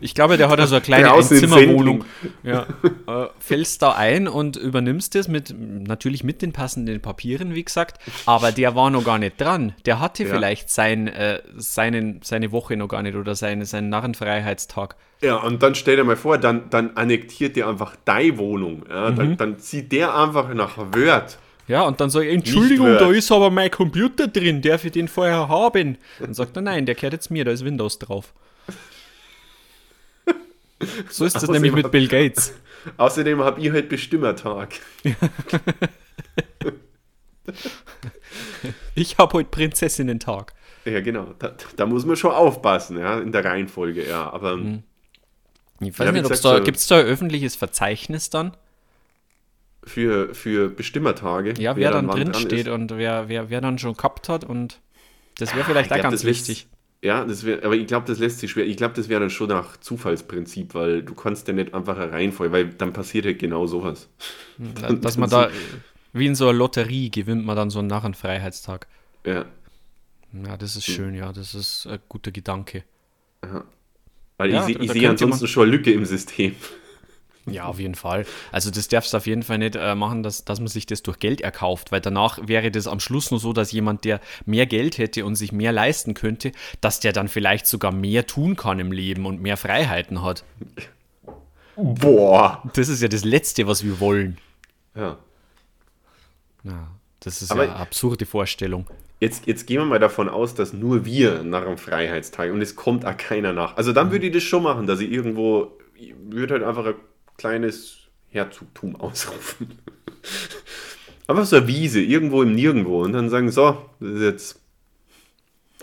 [0.00, 2.04] ich glaube, der hat ja so eine kleine Einzimmerwohnung.
[2.42, 2.66] Ja.
[3.06, 7.98] Äh, fällst da ein und übernimmst es mit, natürlich mit den passenden Papieren, wie gesagt,
[8.26, 9.74] aber der war noch gar nicht dran.
[9.84, 10.30] Der hatte Ja.
[10.32, 14.96] vielleicht sein, äh, seinen, seine Woche noch gar nicht oder seine, seinen Narrenfreiheitstag.
[15.22, 18.84] Ja, und dann stell dir mal vor, dann, dann annektiert der einfach deine Wohnung.
[18.88, 19.16] Ja, Mhm.
[19.16, 21.38] dann, dann zieht der einfach nach Wörth.
[21.68, 25.08] Ja, und dann sage ich, Entschuldigung, da ist aber mein Computer drin, darf ich den
[25.08, 25.98] vorher haben?
[26.20, 28.32] Dann sagt er, nein, der gehört jetzt mir, da ist Windows drauf.
[31.08, 32.52] So ist das Außerdem nämlich mit Bill Gates.
[32.98, 34.74] Außerdem habe ich halt Bestimmertag.
[38.94, 40.52] Ich habe heute Prinzessinnen-Tag.
[40.84, 41.34] Ja, genau.
[41.38, 44.30] Da, da muss man schon aufpassen, ja, in der Reihenfolge, ja.
[44.32, 44.82] Aber Mhm.
[45.80, 48.52] Ich weiß Ja, nicht, da, gibt es da ein öffentliches Verzeichnis dann?
[49.84, 51.54] für, für Bestimmertage.
[51.58, 54.80] Ja, wer, dann wann drin steht und wer, wer, wer dann schon gehabt hat und
[55.38, 56.66] das wäre vielleicht Ich auch glaub, ganz lässt- wichtig.
[57.02, 58.66] Ja, das wär, aber ich glaube, das lässt sich schwer.
[58.66, 62.52] Ich glaube, das wäre dann schon nach Zufallsprinzip, weil du kannst ja nicht einfach Reihenfolge,
[62.52, 64.08] weil dann passiert ja genau sowas.
[64.58, 65.50] Da- Dass man da,
[66.12, 68.88] wie in so einer Lotterie, gewinnt man dann so einen Narrenfreiheitstag.
[69.24, 69.44] Ja.
[70.32, 72.82] Ja, das ist schön, ja, das ist ein guter Gedanke.
[74.38, 76.54] Weil Ja, ich, ich sehe ansonsten schon eine Lücke im System.
[77.48, 78.26] Ja, auf jeden Fall.
[78.50, 81.04] Also das darfst du auf jeden Fall nicht äh, machen, dass, dass man sich das
[81.04, 84.66] durch Geld erkauft, weil danach wäre das am Schluss nur so, dass jemand, der mehr
[84.66, 88.80] Geld hätte und sich mehr leisten könnte, dass der dann vielleicht sogar mehr tun kann
[88.80, 90.42] im Leben und mehr Freiheiten hat.
[91.76, 92.62] Boah.
[92.74, 94.38] Das ist ja das Letzte, was wir wollen.
[94.96, 95.16] Ja.
[96.64, 96.88] Ja,
[97.20, 98.88] das ist Aber- ja eine absurde Vorstellung.
[99.18, 102.76] Jetzt, jetzt gehen wir mal davon aus, dass nur wir nach dem Freiheitstag und es
[102.76, 103.76] kommt auch keiner nach.
[103.76, 106.94] Also dann würde ich das schon machen, dass ich irgendwo, ich würde halt einfach ein
[107.38, 107.98] kleines
[108.28, 109.78] Herzogtum ausrufen.
[111.26, 114.60] einfach so eine Wiese, irgendwo im Nirgendwo und dann sagen, so, das ist jetzt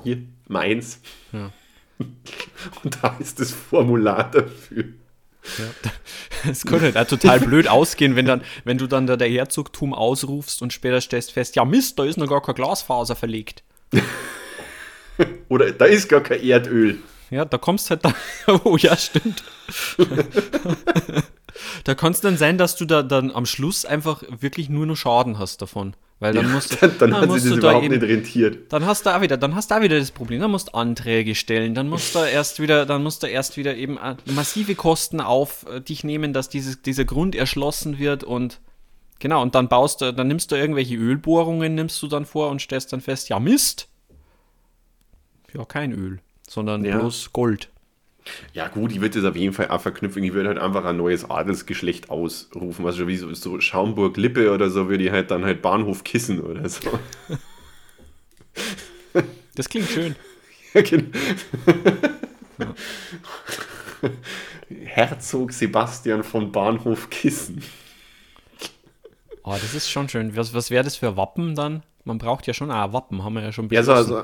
[0.04, 0.18] hier
[0.48, 1.00] meins.
[1.32, 1.52] Ja.
[2.84, 4.86] Und da ist das Formular dafür.
[6.50, 9.94] Es könnte halt auch total blöd ausgehen, wenn, dann, wenn du dann da der Herzogtum
[9.94, 13.64] ausrufst und später stellst fest, ja Mist, da ist noch gar keine Glasfaser verlegt.
[15.50, 17.00] Oder da ist gar kein Erdöl.
[17.30, 18.14] Ja, da kommst halt dann.
[18.64, 19.44] Oh ja, stimmt.
[21.84, 24.98] da kann es dann sein, dass du da dann am Schluss einfach wirklich nur noch
[24.98, 25.96] Schaden hast davon.
[26.20, 26.78] Weil dann musst du.
[26.88, 28.72] dann dann hat musst sich das da überhaupt eben- nicht rentiert.
[28.72, 30.74] Dann hast du auch wieder, dann hast du auch wieder das Problem, dann musst du
[30.74, 34.76] Anträge stellen, dann musst du erst wieder, dann musst du erst wieder eben äh, massive
[34.76, 38.62] Kosten auf äh, dich nehmen, dass dieses, dieser Grund erschlossen wird und
[39.20, 42.62] genau, und dann baust du, dann nimmst du irgendwelche Ölbohrungen, nimmst du dann vor und
[42.62, 43.90] stellst dann fest, ja Mist.
[45.54, 46.98] Ja, kein Öl, sondern Ja.
[47.00, 47.70] bloß Gold.
[48.54, 50.24] Ja, gut, ich würde das auf jeden Fall auch verknüpfen.
[50.24, 52.86] Ich würde halt einfach ein neues Adelsgeschlecht ausrufen.
[52.86, 56.68] Also wie so, so Schaumburg-Lippe oder so, würde ich halt dann halt Bahnhof Kissen oder
[56.70, 56.82] so.
[59.56, 60.16] Das klingt schön.
[60.74, 61.06] Ja, genau.
[64.84, 67.62] Herzog Sebastian von Bahnhof Kissen.
[69.44, 70.36] Oh, das ist schon schön.
[70.36, 71.84] Was, was wäre das für Wappen dann?
[72.06, 74.24] Man braucht ja schon auch ein Wappen, haben wir ja schon Ja, so, also,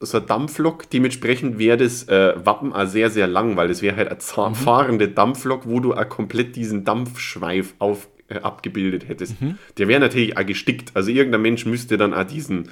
[0.00, 3.96] so ein Dampflok, dementsprechend wäre das äh, Wappen auch sehr, sehr lang, weil das wäre
[3.96, 9.36] halt eine fahrende Dampflok, wo du auch komplett diesen Dampfschweif auf, äh, abgebildet hättest.
[9.78, 10.92] Der wäre natürlich auch gestickt.
[10.94, 12.68] Also irgendein Mensch müsste dann auch diesen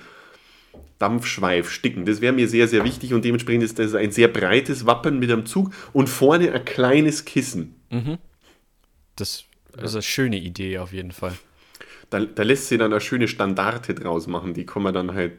[0.99, 2.05] Dampfschweif sticken.
[2.05, 5.31] Das wäre mir sehr, sehr wichtig und dementsprechend ist das ein sehr breites Wappen mit
[5.31, 7.75] einem Zug und vorne ein kleines Kissen.
[9.73, 11.33] Das ist eine schöne Idee auf jeden Fall.
[12.11, 14.55] Da, da lässt sich dann eine schöne Standarte draus machen.
[14.55, 15.33] Die kann man dann halt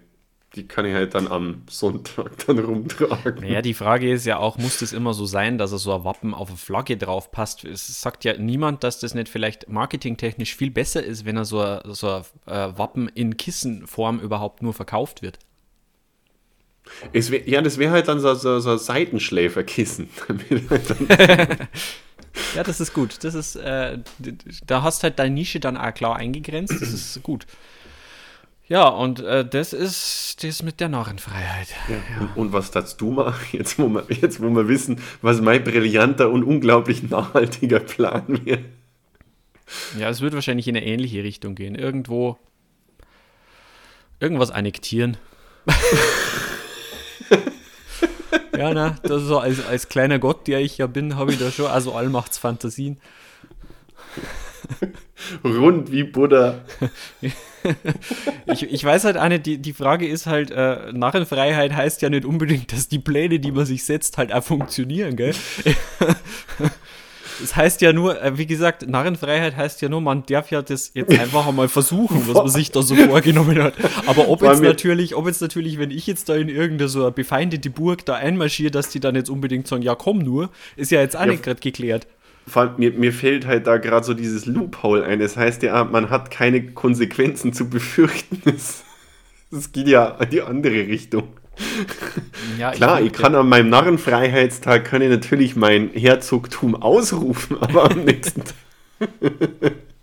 [0.56, 3.42] die kann ich halt dann am Sonntag dann rumtragen.
[3.42, 6.04] Naja, die Frage ist ja auch, muss das immer so sein, dass er so ein
[6.04, 7.66] Wappen auf eine Flagge drauf passt?
[7.66, 11.62] Es sagt ja niemand, dass das nicht vielleicht marketingtechnisch viel besser ist, wenn er so
[11.62, 15.40] ein, so ein äh, Wappen in Kissenform überhaupt nur verkauft wird.
[17.12, 20.10] Wär, ja, das wäre halt dann so, so, so ein Seitenschläferkissen.
[20.70, 20.86] Halt
[22.56, 23.24] Ja, das ist gut.
[23.24, 24.00] Das ist, äh,
[24.66, 26.74] da hast halt deine Nische dann auch klar eingegrenzt.
[26.74, 27.46] Das ist gut.
[28.68, 31.68] Ja, und äh, das ist das mit der Narrenfreiheit.
[32.20, 35.64] und, und was darfst du machen, jetzt wo, wir, jetzt wo wir wissen, was mein
[35.64, 38.64] brillanter und unglaublich nachhaltiger Plan wäre?
[40.00, 41.76] Ja, es wird wahrscheinlich in eine ähnliche Richtung gehen.
[41.76, 42.38] Irgendwo
[44.20, 45.18] irgendwas annektieren.
[48.58, 51.40] ja, na, das ist so als, als kleiner Gott, der ich ja bin, habe ich
[51.40, 53.00] da schon also Allmachtsfantasien.
[55.44, 56.64] Rund wie Buddha.
[58.48, 62.10] Ich, ich weiß halt auch nicht, die, die Frage ist halt, äh, Narrenfreiheit heißt ja
[62.10, 65.34] nicht unbedingt, dass die Pläne, die man sich setzt, halt auch funktionieren, gell?
[67.42, 70.92] Das heißt ja nur, äh, wie gesagt, Narrenfreiheit heißt ja nur, man darf ja das
[70.94, 73.74] jetzt einfach einmal versuchen, was man sich da so vorgenommen hat.
[74.06, 77.70] Aber ob jetzt natürlich, ob jetzt natürlich, wenn ich jetzt da in irgendeine so befeindete
[77.70, 81.18] Burg da einmarschiere, dass die dann jetzt unbedingt sagen, ja komm nur, ist ja jetzt
[81.18, 81.26] auch Ja.
[81.28, 82.08] nicht gerade geklärt.
[82.48, 85.20] Vor allem, mir, mir fällt halt da gerade so dieses Loophole ein.
[85.20, 88.42] Das heißt ja, man hat keine Konsequenzen zu befürchten.
[89.52, 91.30] Das geht ja in die andere Richtung.
[92.58, 97.90] Ja, Klar, ich würd- kann an meinem Narrenfreiheitstag kann ich natürlich mein Herzogtum ausrufen, aber
[97.92, 98.56] am nächsten Tag.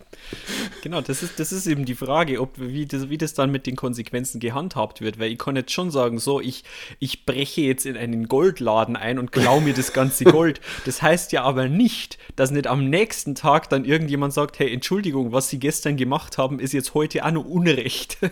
[0.83, 3.69] Genau, das ist, das ist eben die Frage, ob, wie, das, wie das dann mit
[3.69, 5.21] den Konsequenzen gehandhabt wird.
[5.21, 6.65] Weil ich kann jetzt schon sagen, so, ich,
[6.99, 10.61] ich breche jetzt in einen Goldladen ein und klaue mir das ganze Gold.
[10.85, 15.31] Das heißt ja aber nicht, dass nicht am nächsten Tag dann irgendjemand sagt, hey, Entschuldigung,
[15.31, 18.19] was Sie gestern gemacht haben, ist jetzt heute auch noch Unrecht.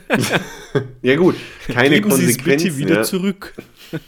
[1.02, 1.36] Ja gut,
[1.66, 2.66] keine Geben Sie es Konsequenzen.
[2.66, 3.02] bitte wieder ja.
[3.02, 3.54] zurück.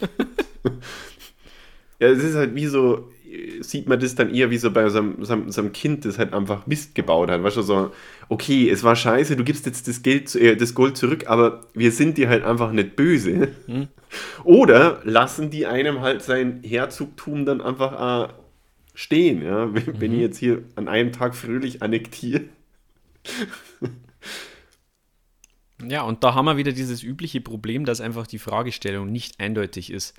[1.98, 3.11] Ja, es ist halt wie so,
[3.60, 6.32] sieht man das dann eher wie so bei so einem, so einem, Kind, das halt
[6.32, 7.42] einfach Mist gebaut hat.
[7.42, 7.92] Weißt du, so,
[8.28, 11.92] okay, es war scheiße, du gibst jetzt das, Geld, äh, das Gold zurück, aber wir
[11.92, 13.48] sind dir halt einfach nicht böse.
[14.44, 18.32] Oder lassen die einem halt sein Herzogtum dann einfach äh,
[18.94, 19.42] stehen.
[19.42, 19.72] Ja?
[19.74, 22.42] Wenn, wenn ich jetzt hier an einem Tag fröhlich annektiere.
[25.88, 29.90] Ja, und da haben wir wieder dieses übliche Problem, dass einfach die Fragestellung nicht eindeutig
[29.90, 30.14] ist.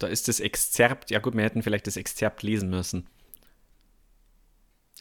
[0.00, 3.06] Da ist das Exzerpt, ja gut, wir hätten vielleicht das Exzerpt lesen müssen.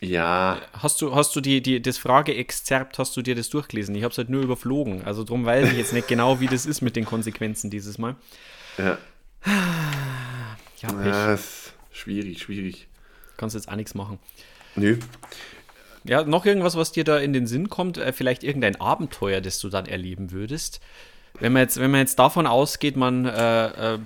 [0.01, 3.95] Ja, Hast du, hast du die, die, das Frageexzerpt, hast du dir das durchgelesen?
[3.95, 5.03] Ich habe es halt nur überflogen.
[5.03, 8.15] Also darum weiß ich jetzt nicht genau, wie das ist mit den Konsequenzen dieses Mal.
[8.77, 8.97] ja,
[9.45, 11.05] Ja, Pech.
[11.05, 12.87] ja ist schwierig, schwierig.
[13.37, 14.19] Kannst jetzt auch nichts machen.
[14.75, 14.97] Nö.
[16.03, 17.97] Ja, noch irgendwas, was dir da in den Sinn kommt?
[17.97, 20.79] Äh, vielleicht irgendein Abenteuer, das du dann erleben würdest?
[21.39, 23.99] Wenn man jetzt, wenn man jetzt davon ausgeht, man äh, äh,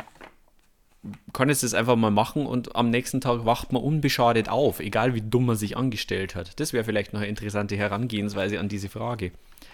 [1.34, 5.14] kann jetzt das einfach mal machen und am nächsten Tag wacht man unbeschadet auf, egal
[5.14, 6.60] wie dumm man sich angestellt hat.
[6.60, 9.32] Das wäre vielleicht noch eine interessante Herangehensweise an diese Frage.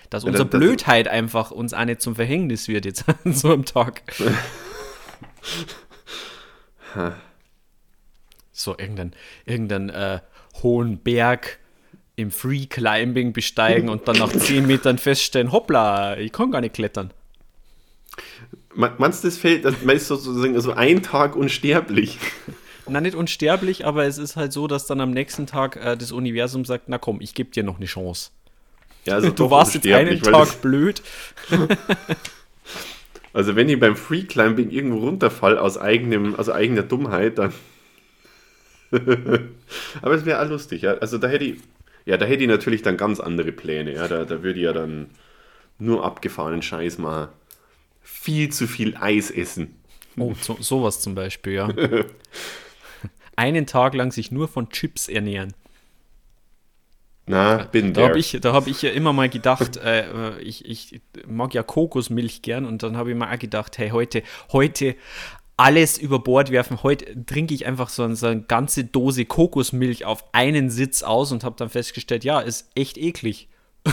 [0.10, 3.34] Dass Ja, unsere das- das- Blödheit einfach uns auch nicht zum Verhängnis wird jetzt an
[3.34, 4.02] so einem Tag.
[8.52, 9.14] so, irgendein,
[9.46, 10.20] irgendein äh,
[10.64, 11.60] hohen Berg
[12.16, 16.74] im Free Climbing besteigen und dann nach 10 Metern feststellen, hoppla, ich kann gar nicht
[16.74, 17.12] klettern.
[18.80, 22.18] Meinst du, das fällt, man ist sozusagen so ein Tag unsterblich?
[22.88, 26.14] Na, nicht unsterblich, aber es ist halt so, dass dann am nächsten Tag äh, das
[26.14, 28.32] Universum sagt, na komm, ich gebe dir noch eine Chance.
[29.04, 31.02] Ja, also Du warst jetzt einen Tag blöd.
[33.32, 37.54] Also wenn ich beim Freeclimbing irgendwo runterfall aus eigenem, also eigener Dummheit, dann.
[40.02, 40.96] Aber es wäre auch lustig, ja.
[40.96, 41.62] Also da hätte ich,
[42.06, 44.08] ja, da hätte ich natürlich dann ganz andere Pläne, ja.
[44.08, 45.12] Da, da würde ich ja dann
[45.78, 47.30] nur abgefahrenen Scheiß mal
[48.20, 49.76] viel zu viel Eis essen.
[50.18, 51.70] Oh, so, sowas zum Beispiel, ja.
[53.36, 55.54] Einen Tag lang sich nur von Chips ernähren.
[57.26, 61.02] Na, bin Da habe ich, da hab ich ja immer mal gedacht, äh, ich, ich
[61.28, 64.96] mag ja Kokosmilch gern und dann habe ich mir auch gedacht, hey, heute, heute
[65.56, 66.84] alles über Bord werfen.
[66.84, 71.44] Heute trinke ich einfach so, so eine ganze Dose Kokosmilch auf einen Sitz aus und
[71.44, 73.48] habe dann festgestellt, ja, ist echt eklig.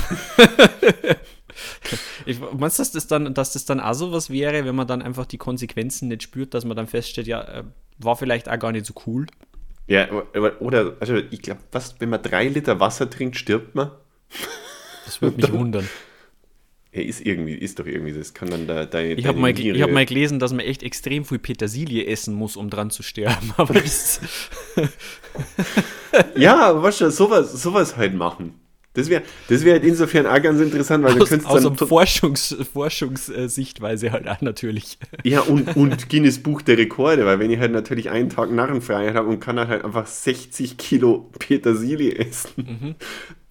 [2.26, 4.86] ich, meinst du, dass das, dann, dass das dann auch so was wäre, wenn man
[4.86, 7.64] dann einfach die Konsequenzen nicht spürt, dass man dann feststellt, ja, äh,
[7.98, 9.26] war vielleicht auch gar nicht so cool?
[9.86, 10.08] Ja,
[10.60, 13.90] oder, also ich glaube, was, wenn man drei Liter Wasser trinkt, stirbt man?
[15.04, 15.88] Das würde mich wundern.
[16.92, 19.14] Ja, ist irgendwie, ist doch irgendwie, das kann dann da deine.
[19.14, 22.56] Ich habe mal, ich hab mal gelesen, dass man echt extrem viel Petersilie essen muss,
[22.56, 23.52] um dran zu sterben.
[23.56, 24.20] Aber das,
[26.36, 28.54] Ja, du, sowas, sowas halt machen.
[28.96, 31.76] Das wäre das wär halt insofern auch ganz interessant, weil du Aus, könntest aus dann.
[31.78, 34.98] einer Forschungs, Forschungssichtweise halt auch natürlich.
[35.22, 39.14] Ja, und, und Guinness Buch der Rekorde, weil wenn ich halt natürlich einen Tag Narrenfreiheit
[39.14, 42.94] habe und kann dann halt einfach 60 Kilo Petersilie essen, Mhm.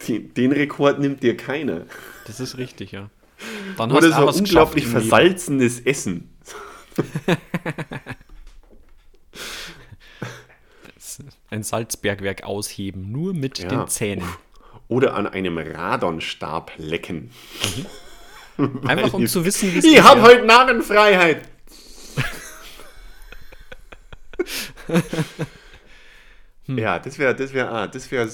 [0.08, 1.86] den, den Rekord nimmt dir keiner.
[2.28, 3.10] Das ist richtig, ja.
[3.78, 5.02] Dann Oder du auch so unglaublich im Leben.
[5.10, 6.30] versalzenes Essen.
[11.50, 13.70] Ein Salzbergwerk ausheben, nur mit Ja.
[13.70, 14.24] den Zähnen.
[14.88, 17.32] Oder an einem Radonstab lecken.
[18.88, 20.24] Einfach um zu wissen, wie es Ich ist, hab ja.
[20.24, 21.42] heute Narrenfreiheit.
[26.66, 26.78] Hm.
[26.78, 28.30] Ja, das wäre, das wäre, ah, das wäre,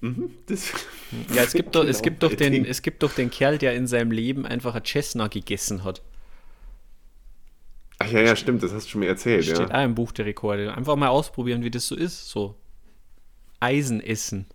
[0.00, 0.30] mhm,
[1.34, 2.64] Ja, es gibt doch, es Genau, gibt doch den, Ding.
[2.64, 6.02] es gibt doch den Kerl, der in seinem Leben einfach ein Cessna gegessen hat.
[7.98, 9.70] Ach ja, ja, stimmt, das hast du schon mir erzählt, Steht ja.
[9.70, 10.74] auch im Buch der Rekorde.
[10.74, 12.28] Einfach mal ausprobieren, wie das so ist.
[12.28, 12.54] So
[13.60, 14.46] Eisen essen.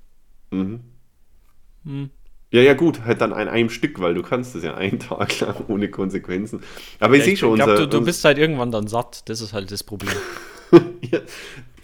[2.52, 5.40] Ja, ja, gut, halt dann an einem Stück, weil du kannst das ja einen Tag
[5.40, 6.62] lang ohne Konsequenzen.
[7.00, 9.30] Aber ich sehe schon, ich glaube, unser, du, du bist halt irgendwann dann satt.
[9.30, 10.14] Das ist halt das Problem.
[11.02, 11.20] ja,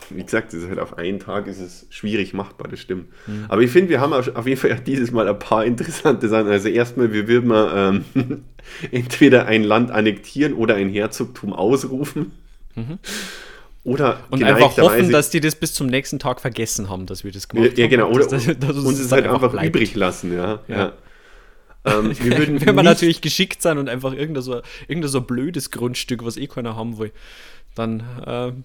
[0.10, 3.08] wie gesagt, das ist halt auf einen Tag ist es schwierig machbar, das stimmt.
[3.26, 3.46] Hm.
[3.48, 6.50] Aber ich finde, wir haben auf jeden Fall dieses Mal ein paar interessante Sachen.
[6.50, 8.44] Also erstmal, wir würden mal ähm,
[8.92, 12.34] entweder ein Land annektieren oder ein Herzogtum ausrufen.
[13.88, 14.20] Oder.
[14.30, 17.48] Und einfach hoffen, dass die das bis zum nächsten Tag vergessen haben, dass wir das
[17.48, 18.16] gemacht ja, ja, genau, haben.
[18.16, 19.68] oder Dass- dass- dass uns es halt einfach bleibt.
[19.68, 20.60] übrig lassen, ja.
[20.68, 20.78] Ja.
[20.78, 20.94] ja.
[21.86, 25.22] Ähm, wir würden Wenn wir nicht- natürlich geschickt sein und einfach irgendein so, irgendein so
[25.22, 27.14] blödes Grundstück, was eh keiner haben will,
[27.76, 28.64] dann ähm,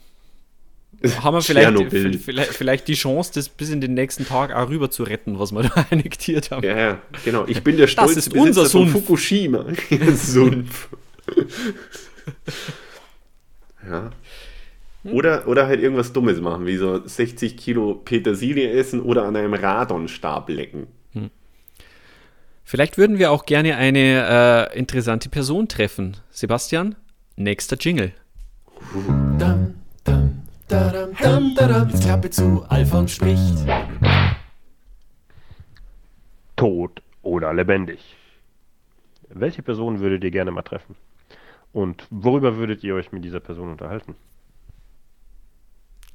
[1.23, 4.91] haben wir vielleicht, vielleicht, vielleicht die Chance, das bis in den nächsten Tag auch rüber
[4.91, 6.67] zu retten, was wir da annektiert haben.
[6.67, 7.45] Ja, ja, genau.
[7.47, 8.93] Ich bin der stolze ist unser Besitzer von Sumpf.
[8.93, 9.67] Fukushima.
[10.17, 10.89] Sumpf.
[13.89, 14.11] ja.
[15.05, 19.55] Oder, oder halt irgendwas Dummes machen, wie so 60 Kilo Petersilie essen oder an einem
[19.55, 20.87] Radonstab lecken.
[22.65, 26.17] Vielleicht würden wir auch gerne eine äh, interessante Person treffen.
[26.31, 26.95] Sebastian,
[27.37, 28.13] nächster Jingle.
[29.39, 29.75] Dam,
[30.05, 31.89] dam, dadam, dam, dadam.
[31.91, 33.67] Jetzt Klappe zu, Alfons spricht.
[36.57, 38.17] Tot oder lebendig.
[39.29, 40.95] Welche Person würdet ihr gerne mal treffen?
[41.75, 44.15] Und worüber würdet ihr euch mit dieser Person unterhalten?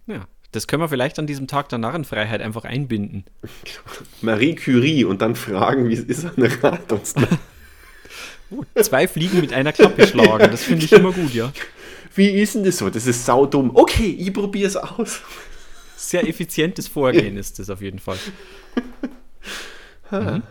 [0.08, 3.26] Ja, das können wir vielleicht an diesem Tag der Narrenfreiheit einfach einbinden.
[4.22, 7.38] Marie Curie und dann fragen, wie es ist, an einem Radonstab.
[8.82, 11.52] Zwei Fliegen mit einer Klappe schlagen, das finde ich immer gut, ja.
[12.16, 12.90] Wie ist denn das so?
[12.90, 13.72] Das ist saudumm.
[13.74, 15.22] Okay, ich probiere es aus.
[15.98, 18.18] Sehr effizientes Vorgehen ist das auf jeden Fall.
[20.10, 20.44] Mhm.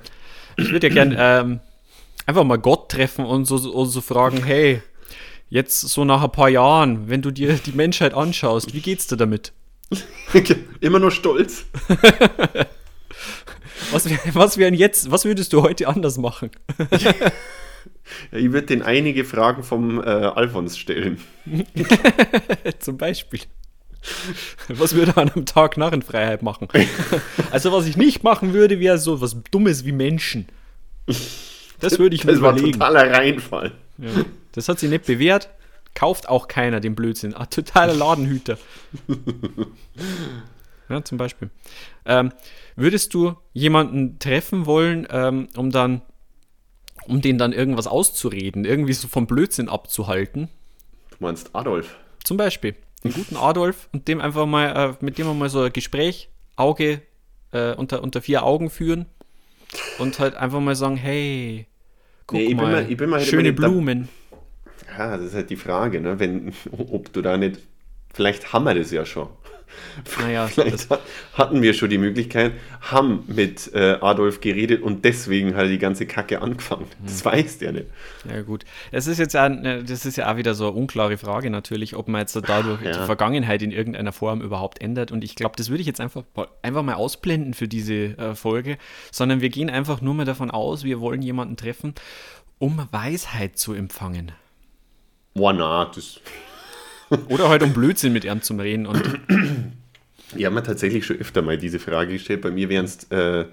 [0.59, 1.61] Ich würde ja gern ähm,
[2.27, 4.83] einfach mal Gott treffen und so, und so fragen, hey,
[5.49, 9.17] jetzt so nach ein paar Jahren, wenn du dir die Menschheit anschaust, wie geht's dir
[9.17, 9.53] damit?
[10.81, 11.65] Immer nur stolz.
[13.93, 16.51] Was, wär, was wären jetzt, was würdest du heute anders machen?
[18.33, 21.21] Ja, ich würde den einige Fragen vom äh, Alfons stellen.
[22.79, 23.41] Zum Beispiel.
[24.69, 26.69] Was würde er an einem Tag Narrenfreiheit machen?
[27.51, 30.47] Also, was ich nicht machen würde, wäre so was Dummes wie Menschen.
[31.81, 32.73] Das würde ich mir Das war überlegen.
[32.79, 33.73] totaler Reinfall.
[33.99, 34.11] Ja.
[34.57, 35.51] Das hat sich nicht bewährt.
[35.95, 37.35] Kauft auch keiner den Blödsinn.
[37.35, 38.59] Ah, totaler Ladenhüter.
[40.89, 41.51] Ja, zum Beispiel.
[42.05, 42.33] Ähm,
[42.77, 46.01] würdest du jemanden treffen wollen, ähm, um dann,
[47.09, 50.49] um den dann irgendwas auszureden, irgendwie so vom Blödsinn abzuhalten?
[51.11, 51.97] Du meinst Adolf?
[52.23, 55.73] Zum Beispiel den guten Adolf und dem einfach mal, äh, mit dem mal so ein
[55.73, 57.03] Gespräch, Auge
[57.51, 59.07] äh, unter, unter vier Augen führen
[59.99, 61.67] und halt einfach mal sagen, hey,
[62.29, 64.09] guck Nee, ich bin mal, mal- ich bin mal halt schöne nicht da- Blumen.
[64.99, 66.19] Ja, das ist halt die Frage, ne?
[66.19, 67.61] Wenn, ob du da nicht.
[68.15, 69.29] Vielleicht haben wir das ja schon.
[70.21, 71.01] Naja, Vielleicht hat,
[71.35, 76.07] hatten wir schon die Möglichkeit, haben mit äh, Adolf geredet und deswegen hat die ganze
[76.07, 76.87] Kacke angefangen.
[77.05, 77.87] Das weißt du ja nicht.
[78.31, 78.65] Ja, gut.
[78.93, 81.97] Es ist jetzt ja, äh, das ist ja auch wieder so eine unklare Frage natürlich,
[81.97, 82.93] ob man jetzt dadurch Ja.
[82.93, 85.13] die Vergangenheit in irgendeiner Form überhaupt ändert.
[85.13, 86.23] Und ich glaube, das würde ich jetzt einfach,
[86.63, 88.79] einfach mal ausblenden für diese äh, Folge,
[89.11, 91.95] sondern wir gehen einfach nur mal davon aus, wir wollen jemanden treffen,
[92.59, 94.33] um Weisheit zu empfangen.
[95.37, 96.21] Na, das.
[97.29, 98.87] Oder halt um Blödsinn mit ihm zu reden.
[98.87, 99.21] Und
[100.35, 102.41] Ich habe mir tatsächlich schon öfter mal diese Frage gestellt.
[102.41, 103.47] Bei mir wären es, äh,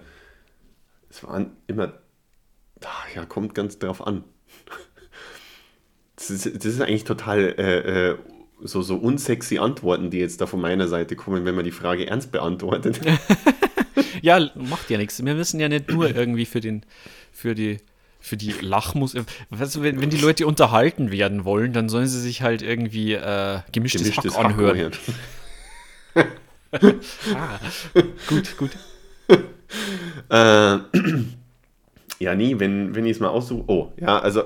[1.10, 1.94] es waren immer,
[2.84, 4.24] ach ja, kommt ganz drauf an.
[6.16, 8.18] Das ist, das ist eigentlich total äh, äh,
[8.62, 12.08] so, so unsexy Antworten, die jetzt da von meiner Seite kommen, wenn man die Frage
[12.08, 13.02] ernst beantwortet.
[14.22, 15.24] ja, macht ja nichts.
[15.24, 16.86] Wir müssen ja nicht nur irgendwie für den,
[17.32, 17.78] für die,
[18.24, 19.16] für die Lachmus.
[19.50, 23.14] Weißt du, wenn, wenn die Leute unterhalten werden wollen, dann sollen sie sich halt irgendwie
[23.14, 24.70] äh, gemischtes, Gemischtes Hack anhören.
[24.72, 24.92] anhören.
[27.36, 27.60] Ah,
[28.28, 28.72] gut, gut.
[30.30, 30.78] Äh,
[32.20, 33.64] ja, nie, wenn, wenn ich es mal aussuche.
[33.68, 34.44] Oh, ja, also,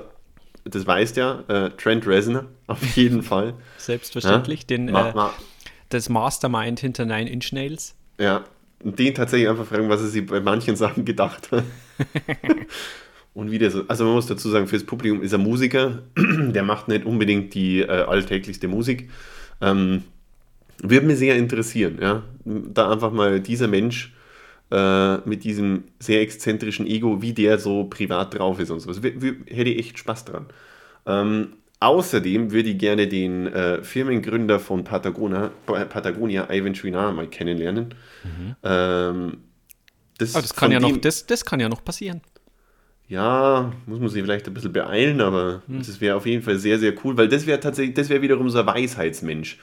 [0.64, 3.54] das weißt ja, äh, Trent Reznor, auf jeden Fall.
[3.76, 4.60] Selbstverständlich.
[4.62, 4.66] Ja?
[4.68, 5.34] Den, Ma- äh, ma-
[5.90, 7.94] das Mastermind hinter Nine Inch Nails.
[8.18, 8.44] Ja,
[8.82, 11.64] und den tatsächlich einfach fragen, was er sich bei manchen Sachen gedacht hat.
[13.38, 16.64] Und wie der so, also man muss dazu sagen, fürs Publikum ist er Musiker, der
[16.64, 19.10] macht nicht unbedingt die äh, alltäglichste Musik.
[19.60, 20.02] Ähm,
[20.82, 24.12] würde mich sehr interessieren, ja, da einfach mal dieser Mensch
[24.70, 29.34] äh, mit diesem sehr exzentrischen Ego, wie der so privat drauf ist und sowas, w-
[29.46, 30.46] hätte ich echt Spaß dran.
[31.06, 31.48] Ähm,
[31.80, 37.94] außerdem würde ich gerne den äh, Firmengründer von Patagonia, Pa- Patagonia, Ivan Schwinar, mal kennenlernen.
[38.62, 39.38] Ähm,
[40.18, 42.20] das, Aber das kann ja noch, das, das kann ja noch passieren.
[43.08, 46.78] Ja, muss man sich vielleicht ein bisschen beeilen, aber das wäre auf jeden Fall sehr,
[46.78, 49.58] sehr cool, weil das wäre tatsächlich, das wäre wiederum so ein Weisheitsmensch,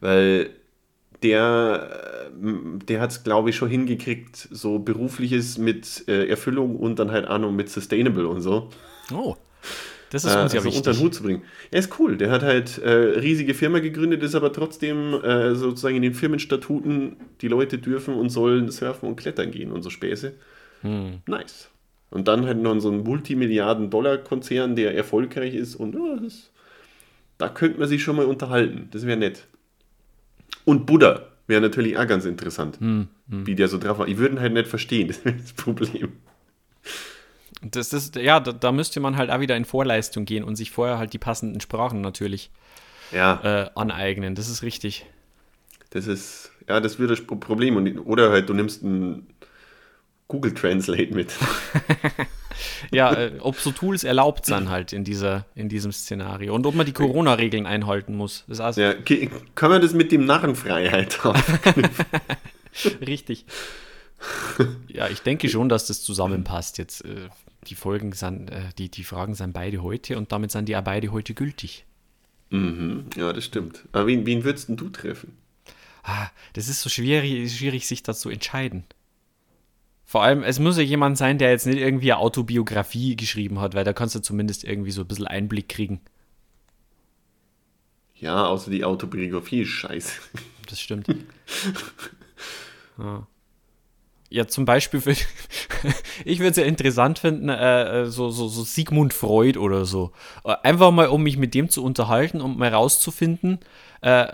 [0.00, 0.50] weil
[1.22, 6.98] der, äh, der hat es, glaube ich, schon hingekriegt, so berufliches mit äh, Erfüllung und
[6.98, 8.70] dann halt noch mit Sustainable und so
[9.12, 9.36] Oh,
[10.10, 11.04] das ist äh, uns ja also unter den wichtig.
[11.04, 11.42] Hut zu bringen.
[11.70, 15.96] Er ist cool, der hat halt äh, riesige Firma gegründet, ist aber trotzdem äh, sozusagen
[15.96, 20.34] in den Firmenstatuten, die Leute dürfen und sollen surfen und klettern gehen und so Späße.
[20.82, 21.20] Hm.
[21.26, 21.70] Nice.
[22.10, 26.50] Und dann halt noch so ein Multimilliarden-Dollar-Konzern, der erfolgreich ist und ja, das,
[27.38, 28.88] da könnte man sich schon mal unterhalten.
[28.92, 29.46] Das wäre nett.
[30.64, 34.08] Und Buddha wäre natürlich auch ganz interessant, Hm, wie der so drauf war.
[34.08, 36.12] Ich würde ihn halt nicht verstehen, das wäre das Problem.
[37.62, 40.70] Das ist, ja, da, da müsste man halt auch wieder in Vorleistung gehen und sich
[40.70, 42.50] vorher halt die passenden Sprachen natürlich
[43.10, 44.34] Ja, äh, aneignen.
[44.34, 45.06] Das ist richtig.
[45.90, 47.76] das ist, ja, das wird das Problem.
[47.76, 49.26] Und, oder halt, du nimmst ein
[50.30, 51.32] Google Translate mit.
[52.90, 56.54] Ja, äh, ob so Tools erlaubt sind halt in, dieser, in diesem Szenario.
[56.54, 58.44] Und ob man die Corona-Regeln einhalten muss.
[58.48, 58.92] Das also Ja,
[59.54, 61.40] kann man das mit dem Narrenfreiheit haben?
[63.06, 63.46] richtig.
[64.88, 66.76] Ja, ich denke schon, dass das zusammenpasst.
[66.78, 67.28] Jetzt äh,
[67.68, 70.82] die Folgen sind, äh, die, die Fragen sind beide heute und damit sind die auch
[70.84, 71.86] beide heute gültig.
[72.50, 73.84] mhm, ja, das stimmt.
[73.92, 75.36] Aber wen, wen würdest denn du treffen?
[76.02, 78.84] Ah, das ist so schwierig, schwierig, sich dazu zu entscheiden.
[80.10, 83.74] Vor allem, es muss ja jemand sein, der jetzt nicht irgendwie eine Autobiografie geschrieben hat,
[83.74, 86.00] weil da kannst du zumindest irgendwie so ein bisschen Einblick kriegen.
[88.16, 90.20] Ja, außer die Autobiografie ist scheiße.
[90.68, 91.06] Das stimmt.
[92.98, 93.24] ja.
[94.32, 95.10] Ja, zum Beispiel, für,
[96.24, 100.12] ich würde es ja interessant finden, äh, äh, so, so, so Sigmund Freud oder so.
[100.44, 103.58] Äh, Einfach mal, um mich mit dem zu unterhalten und mal rauszufinden,
[104.02, 104.28] äh,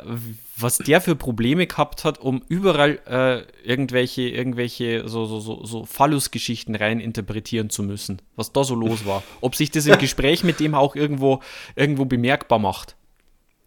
[0.59, 5.87] was der für Probleme gehabt hat, um überall äh, irgendwelche, irgendwelche so, so, so, so
[5.87, 8.21] Phallus-Geschichten rein interpretieren zu müssen.
[8.37, 9.23] Was da so los war.
[9.41, 11.41] Ob sich das im Gespräch mit dem auch irgendwo,
[11.75, 12.97] irgendwo bemerkbar macht.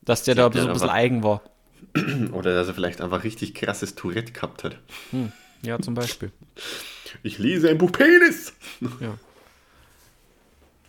[0.03, 1.41] Dass der da so ein bisschen eigen war.
[2.33, 4.77] Oder dass er vielleicht einfach richtig krasses Tourette gehabt hat.
[5.61, 6.31] Ja, zum Beispiel.
[7.23, 8.53] Ich lese ein Buch Penis!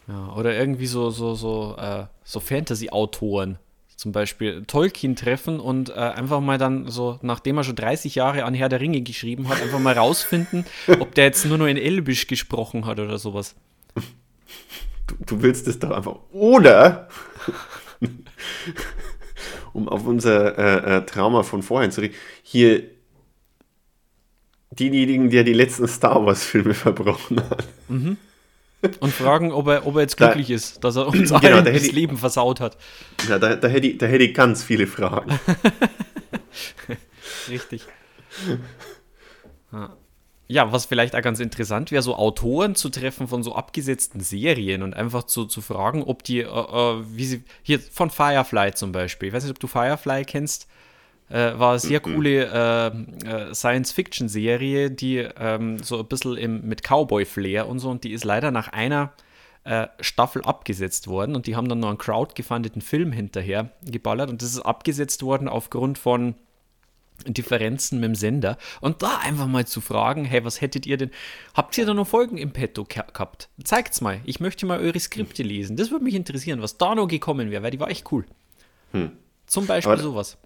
[0.09, 3.59] Ja, oder irgendwie so, so, so, äh, so Fantasy-Autoren.
[3.97, 8.45] Zum Beispiel Tolkien treffen und äh, einfach mal dann so, nachdem er schon 30 Jahre
[8.45, 10.65] an Herr der Ringe geschrieben hat, einfach mal rausfinden,
[11.01, 13.55] ob der jetzt nur noch in Elbisch gesprochen hat oder sowas.
[15.07, 16.17] Du, du willst es doch einfach.
[16.33, 17.09] Oder,
[19.75, 22.85] um auf unser äh, äh, Trauma von vorhin zu reden, hier
[24.71, 27.65] denjenigen, der die letzten Star Wars-Filme verbrochen hat.
[27.89, 31.65] Und fragen, ob er, ob er jetzt Da- glücklich ist, dass er uns Genau, allen
[31.65, 32.77] da das ich- Leben versaut hat.
[33.29, 35.39] Ja, da, da, hätte ich, da hätte ich ganz viele Fragen.
[37.49, 37.85] Richtig.
[39.73, 39.97] Ja.
[40.49, 44.83] Ja, was vielleicht auch ganz interessant wäre, so Autoren zu treffen von so abgesetzten Serien
[44.83, 48.91] und einfach zu, zu fragen, ob die, äh, äh, wie sie, hier von Firefly zum
[48.91, 50.67] Beispiel, ich weiß nicht, ob du Firefly kennst,
[51.31, 52.45] äh, war eine sehr coole
[53.25, 58.13] äh, äh, Science-Fiction-Serie, die ähm, so ein bisschen im, mit Cowboy-Flair und so, und die
[58.13, 59.13] ist leider nach einer
[59.65, 64.43] äh, Staffel abgesetzt worden und die haben dann noch einen crowdgefundeten Film hinterher geballert und
[64.43, 66.35] das ist abgesetzt worden aufgrund von
[67.27, 71.11] Differenzen mit dem Sender und da einfach mal zu fragen, hey, was hättet ihr denn,
[71.55, 73.51] habt ihr da noch Folgen im Petto ge- gehabt?
[73.63, 77.09] Zeigt's mal, ich möchte mal eure Skripte lesen, das würde mich interessieren, was da noch
[77.09, 78.25] gekommen wäre, weil die war echt cool.
[79.47, 80.39] Zum Beispiel Aber- sowas.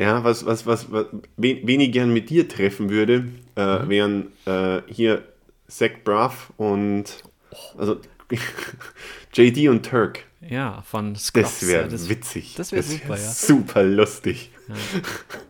[0.00, 4.32] Ja, was, was, was, was wen, wen ich gern mit dir treffen würde, äh, wären
[4.46, 5.22] äh, hier
[5.68, 7.04] Zach Braff und
[7.76, 8.00] also
[9.34, 10.24] JD und Turk.
[10.40, 11.60] Ja, von Scrubs.
[11.60, 12.54] Das wäre ja, witzig.
[12.56, 13.18] das wär super, ja.
[13.18, 14.50] Super lustig.
[14.68, 14.74] Ja,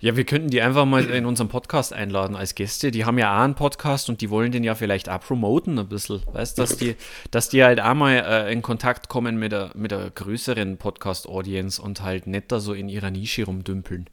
[0.00, 2.90] wir könnten die einfach mal in unserem Podcast einladen als Gäste.
[2.90, 5.88] Die haben ja auch einen Podcast und die wollen den ja vielleicht auch promoten ein
[5.88, 6.22] bisschen.
[6.32, 6.94] Weißt du, dass die,
[7.30, 11.82] dass die halt auch mal äh, in Kontakt kommen mit der, mit der größeren Podcast-Audience
[11.82, 14.08] und halt nicht da so in ihrer Nische rumdümpeln.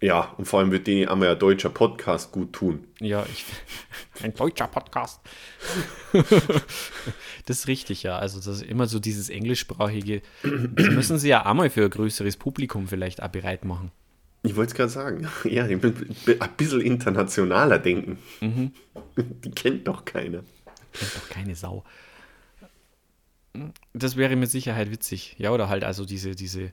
[0.00, 2.84] Ja, und vor allem wird denen einmal ein deutscher Podcast gut tun.
[3.00, 3.46] Ja, ich,
[4.22, 5.20] ein deutscher Podcast.
[6.12, 8.18] das ist richtig, ja.
[8.18, 10.20] Also das ist immer so dieses englischsprachige.
[10.42, 13.90] Das müssen sie ja auch mal für ein größeres Publikum vielleicht auch bereit machen.
[14.46, 15.28] Ich wollte es gerade sagen.
[15.44, 15.80] Ja, ein
[16.56, 18.18] bisschen internationaler denken.
[19.16, 20.44] Die kennt doch keiner.
[20.92, 21.84] Kennt doch keine Sau.
[23.94, 25.34] Das wäre mit Sicherheit witzig.
[25.38, 26.72] Ja, oder halt also diese, diese.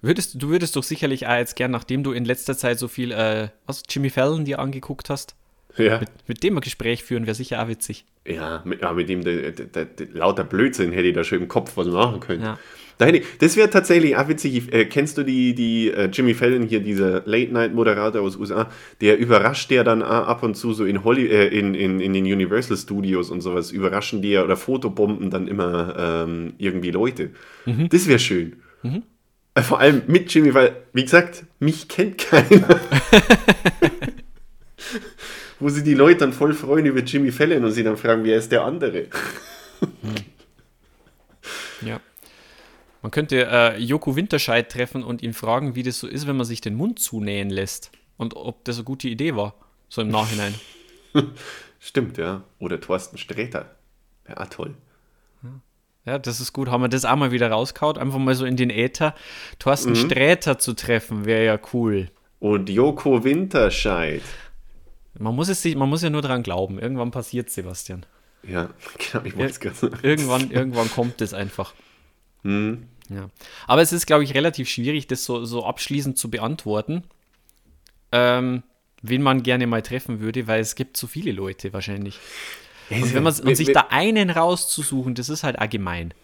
[0.00, 3.10] Würdest, du würdest doch sicherlich auch jetzt gern, nachdem du in letzter Zeit so viel,
[3.10, 5.34] äh, was, Jimmy Fallon dir angeguckt hast,
[5.76, 8.04] Ja, mit, mit dem ein Gespräch führen, wäre sicher auch witzig.
[8.24, 11.40] ja, mit, ja, mit dem der, der, der, der, lauter Blödsinn hätte ich da schon
[11.42, 12.42] im Kopf was machen können.
[12.44, 12.58] Ja.
[12.98, 14.72] Da hätte ich, das wäre tatsächlich auch witzig.
[14.72, 18.68] Äh, kennst du die, die äh, Jimmy Fallon hier, dieser Late-Night-Moderator aus USA?
[19.00, 22.12] Der überrascht der dann auch ab und zu so in, Holly, äh, in, in, in
[22.12, 27.30] den Universal Studios und sowas, überraschen die ja oder Fotobomben dann immer ähm, irgendwie Leute.
[27.90, 28.56] Das wäre schön.
[29.54, 32.80] Äh, Vor allem mit Jimmy, weil, wie gesagt, mich kennt keiner.
[35.60, 38.38] Wo sie die Leute dann voll freuen über Jimmy Fallon und sie dann fragen, wer
[38.38, 39.06] ist der andere?
[41.80, 42.00] Ja.
[43.02, 46.46] Man könnte äh, Joko Winterscheid treffen und ihn fragen, wie das so ist, wenn man
[46.46, 47.92] sich den Mund zunähen lässt.
[48.16, 49.54] Und ob das eine gute Idee war.
[49.88, 50.54] So im Nachhinein.
[51.78, 52.42] Stimmt, ja.
[52.58, 53.76] Oder Thorsten Sträter.
[54.28, 54.74] Ja, toll.
[56.08, 56.70] Ja, das ist gut.
[56.70, 57.98] Haben wir das auch mal wieder rausgehauen?
[57.98, 59.14] Einfach mal so in den Äther.
[59.58, 62.10] Thorsten Sträter zu treffen, wäre ja cool.
[62.40, 64.22] Und Joko Winterscheid.
[65.18, 66.78] Man muss, es sich, man muss ja nur dran glauben.
[66.78, 68.06] Irgendwann passiert Sebastian.
[68.42, 68.70] Ja,
[69.12, 69.98] genau, ich wollte es gerade sagen.
[70.02, 71.74] Irgendwann, irgendwann kommt es einfach.
[72.48, 72.78] Hm.
[73.10, 73.28] Ja.
[73.66, 77.04] Aber es ist, glaube ich, relativ schwierig, das so, so abschließend zu beantworten,
[78.12, 78.62] ähm,
[79.02, 82.18] wen man gerne mal treffen würde, weil es gibt so viele Leute wahrscheinlich.
[82.90, 86.14] Und, wenn man, und sich da einen rauszusuchen, das ist halt allgemein.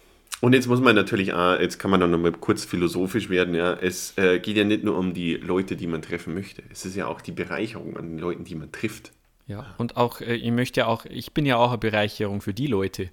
[0.41, 3.75] Und jetzt muss man natürlich auch, jetzt kann man dann nochmal kurz philosophisch werden, ja.
[3.75, 6.62] Es äh, geht ja nicht nur um die Leute, die man treffen möchte.
[6.70, 9.12] Es ist ja auch die Bereicherung an den Leuten, die man trifft.
[9.47, 9.75] Ja.
[9.77, 12.66] Und auch, äh, ich möchte ja auch, ich bin ja auch eine Bereicherung für die
[12.66, 13.11] Leute.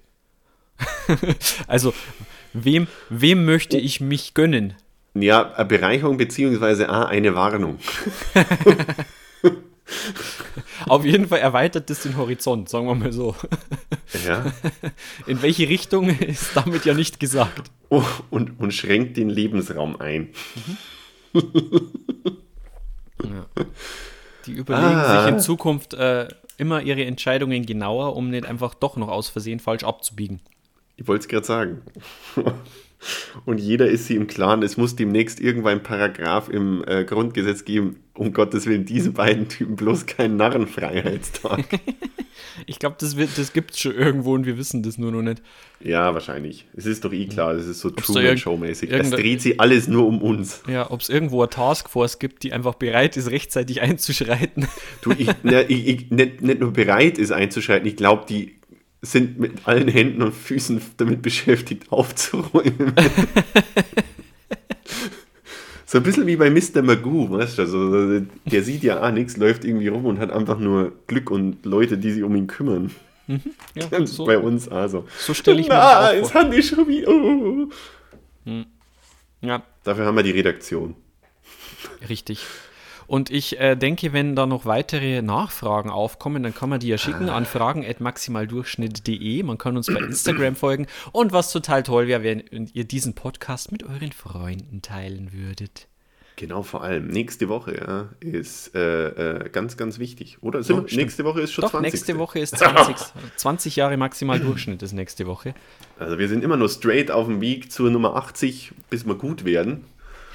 [1.66, 1.92] also,
[2.52, 4.74] wem, wem möchte ich mich gönnen?
[5.14, 7.78] Ja, eine Bereicherung beziehungsweise auch eine Warnung.
[10.86, 13.34] Auf jeden Fall erweitert das den Horizont, sagen wir mal so.
[14.26, 14.44] Ja.
[15.26, 17.70] In welche Richtung ist damit ja nicht gesagt.
[17.88, 20.28] Oh, und, und schränkt den Lebensraum ein.
[24.46, 25.22] Die überlegen Ah.
[25.22, 26.28] sich in Zukunft äh,
[26.58, 30.40] immer ihre Entscheidungen genauer, um nicht einfach doch noch aus Versehen falsch abzubiegen.
[30.96, 31.82] Ich wollte es gerade sagen.
[33.44, 37.64] Und jeder ist sie im Klaren, es muss demnächst irgendwann ein Paragraph im äh, Grundgesetz
[37.64, 41.64] geben, um Gottes Willen, diese beiden Typen bloß keinen Narrenfreiheitstag.
[42.66, 45.22] Ich glaube, das, wird- das gibt es schon irgendwo und wir wissen das nur noch
[45.22, 45.40] nicht.
[45.80, 46.66] ja, wahrscheinlich.
[46.76, 48.90] Es ist doch eh klar, das ist so da Truman-Show-mäßig.
[48.90, 50.62] Es irgendein- dreht sich alles nur um uns.
[50.68, 54.66] Ja, ob es irgendwo eine Taskforce gibt, die einfach bereit ist, rechtzeitig einzuschreiten.
[55.02, 58.56] Du, ich, ne, ich, ich, nicht, nicht nur bereit ist einzuschalten, ich glaube, die
[59.02, 62.94] sind mit allen Händen und Füßen damit beschäftigt, aufzuräumen.
[65.86, 66.82] so ein bisschen wie bei Mr.
[66.82, 67.62] Magoo, weißt du?
[67.62, 71.64] Also, der sieht ja auch nichts, läuft irgendwie rum und hat einfach nur Glück und
[71.66, 72.90] Leute, die sich um ihn kümmern.
[73.26, 75.06] Ja, Das ist so, bei uns also.
[75.18, 76.40] so stelle ich mir Na, das jetzt auch vor.
[76.42, 77.08] haben die schon wieder.
[77.08, 77.68] Oh.
[79.40, 80.94] Ja, Dafür haben wir die Redaktion.
[82.08, 82.44] richtig.
[83.12, 86.96] Und ich äh, denke, wenn da noch weitere Nachfragen aufkommen, dann kann man die ja
[86.96, 89.42] schicken an fragen.maximaldurchschnitt.de.
[89.42, 90.86] Man kann uns bei Instagram folgen.
[91.12, 95.88] Und was total toll wäre, wenn ihr diesen Podcast mit euren Freunden teilen würdet.
[96.36, 97.08] Genau, vor allem.
[97.08, 100.38] Nächste Woche ja, ist äh, äh, ganz, ganz wichtig.
[100.40, 100.62] Oder?
[100.62, 101.02] Sind stimmt.
[101.02, 101.92] nächste Woche ist schon Doch, 20.
[101.92, 102.96] nächste Woche ist 20,
[103.36, 105.54] 20 Jahre maximal Durchschnitt ist nächste Woche.
[105.98, 109.44] Also wir sind immer nur straight auf dem Weg zur Nummer 80, bis wir gut
[109.44, 109.84] werden.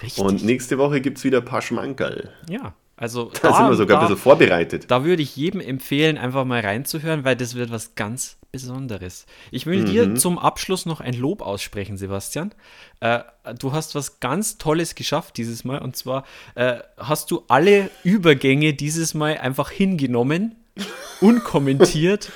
[0.02, 0.24] Richtig.
[0.24, 2.32] Und nächste Woche gibt es wieder ein paar Schmankerl.
[2.50, 4.86] ja, also Da sind wir sogar da, ein bisschen vorbereitet.
[4.90, 9.26] Da würde ich jedem empfehlen, einfach mal reinzuhören, weil das wird was ganz Besonderes.
[9.52, 9.86] Ich will Mhm.
[9.86, 12.54] dir zum Abschluss noch ein Lob aussprechen, Sebastian.
[13.02, 13.20] Äh,
[13.60, 15.80] du hast was ganz Tolles geschafft dieses Mal.
[15.82, 16.24] Und zwar
[16.56, 20.56] äh, hast du alle Übergänge dieses Mal einfach hingenommen,
[21.22, 22.32] unkommentiert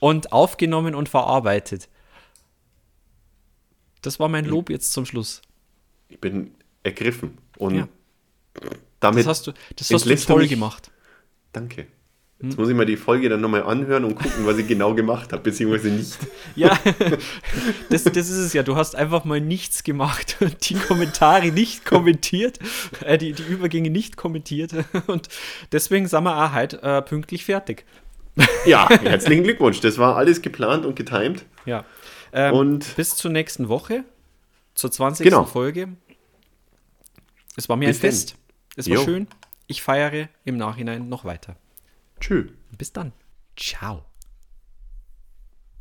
[0.00, 1.88] und aufgenommen und verarbeitet.
[4.02, 5.40] Das war mein Lob jetzt zum Schluss.
[6.08, 6.54] Ich bin
[6.84, 7.38] ergriffen.
[7.58, 7.88] Und Ja.
[9.00, 9.20] damit.
[9.20, 10.90] Das hast du, das hast du toll mich- gemacht.
[11.52, 11.86] Danke.
[12.42, 15.32] Jetzt muss ich mal die Folge dann nochmal anhören und gucken, was ich genau gemacht
[15.32, 16.18] habe, beziehungsweise nicht.
[16.56, 16.76] Ja,
[17.88, 18.62] das, das ist es ja.
[18.62, 22.58] Du hast einfach mal nichts gemacht und die Kommentare nicht kommentiert,
[23.02, 24.72] äh, die, die Übergänge nicht kommentiert.
[25.06, 25.28] Und
[25.72, 27.86] deswegen sind wir auch heute äh, pünktlich fertig.
[28.66, 29.80] Ja, herzlichen Glückwunsch.
[29.80, 31.46] Das war alles geplant und getimed.
[31.64, 31.84] Ja.
[32.32, 34.04] Ähm, Und- bis zur nächsten Woche,
[34.74, 35.24] zur 20.
[35.24, 35.44] Genau.
[35.44, 35.88] Folge.
[37.56, 38.10] Es war mir Bis ein denn.
[38.10, 38.36] Fest.
[38.76, 39.04] Es war jo.
[39.04, 39.28] schön.
[39.66, 41.56] Ich feiere im Nachhinein noch weiter.
[42.20, 42.48] Tschö.
[42.76, 43.12] Bis dann.
[43.56, 44.04] Ciao.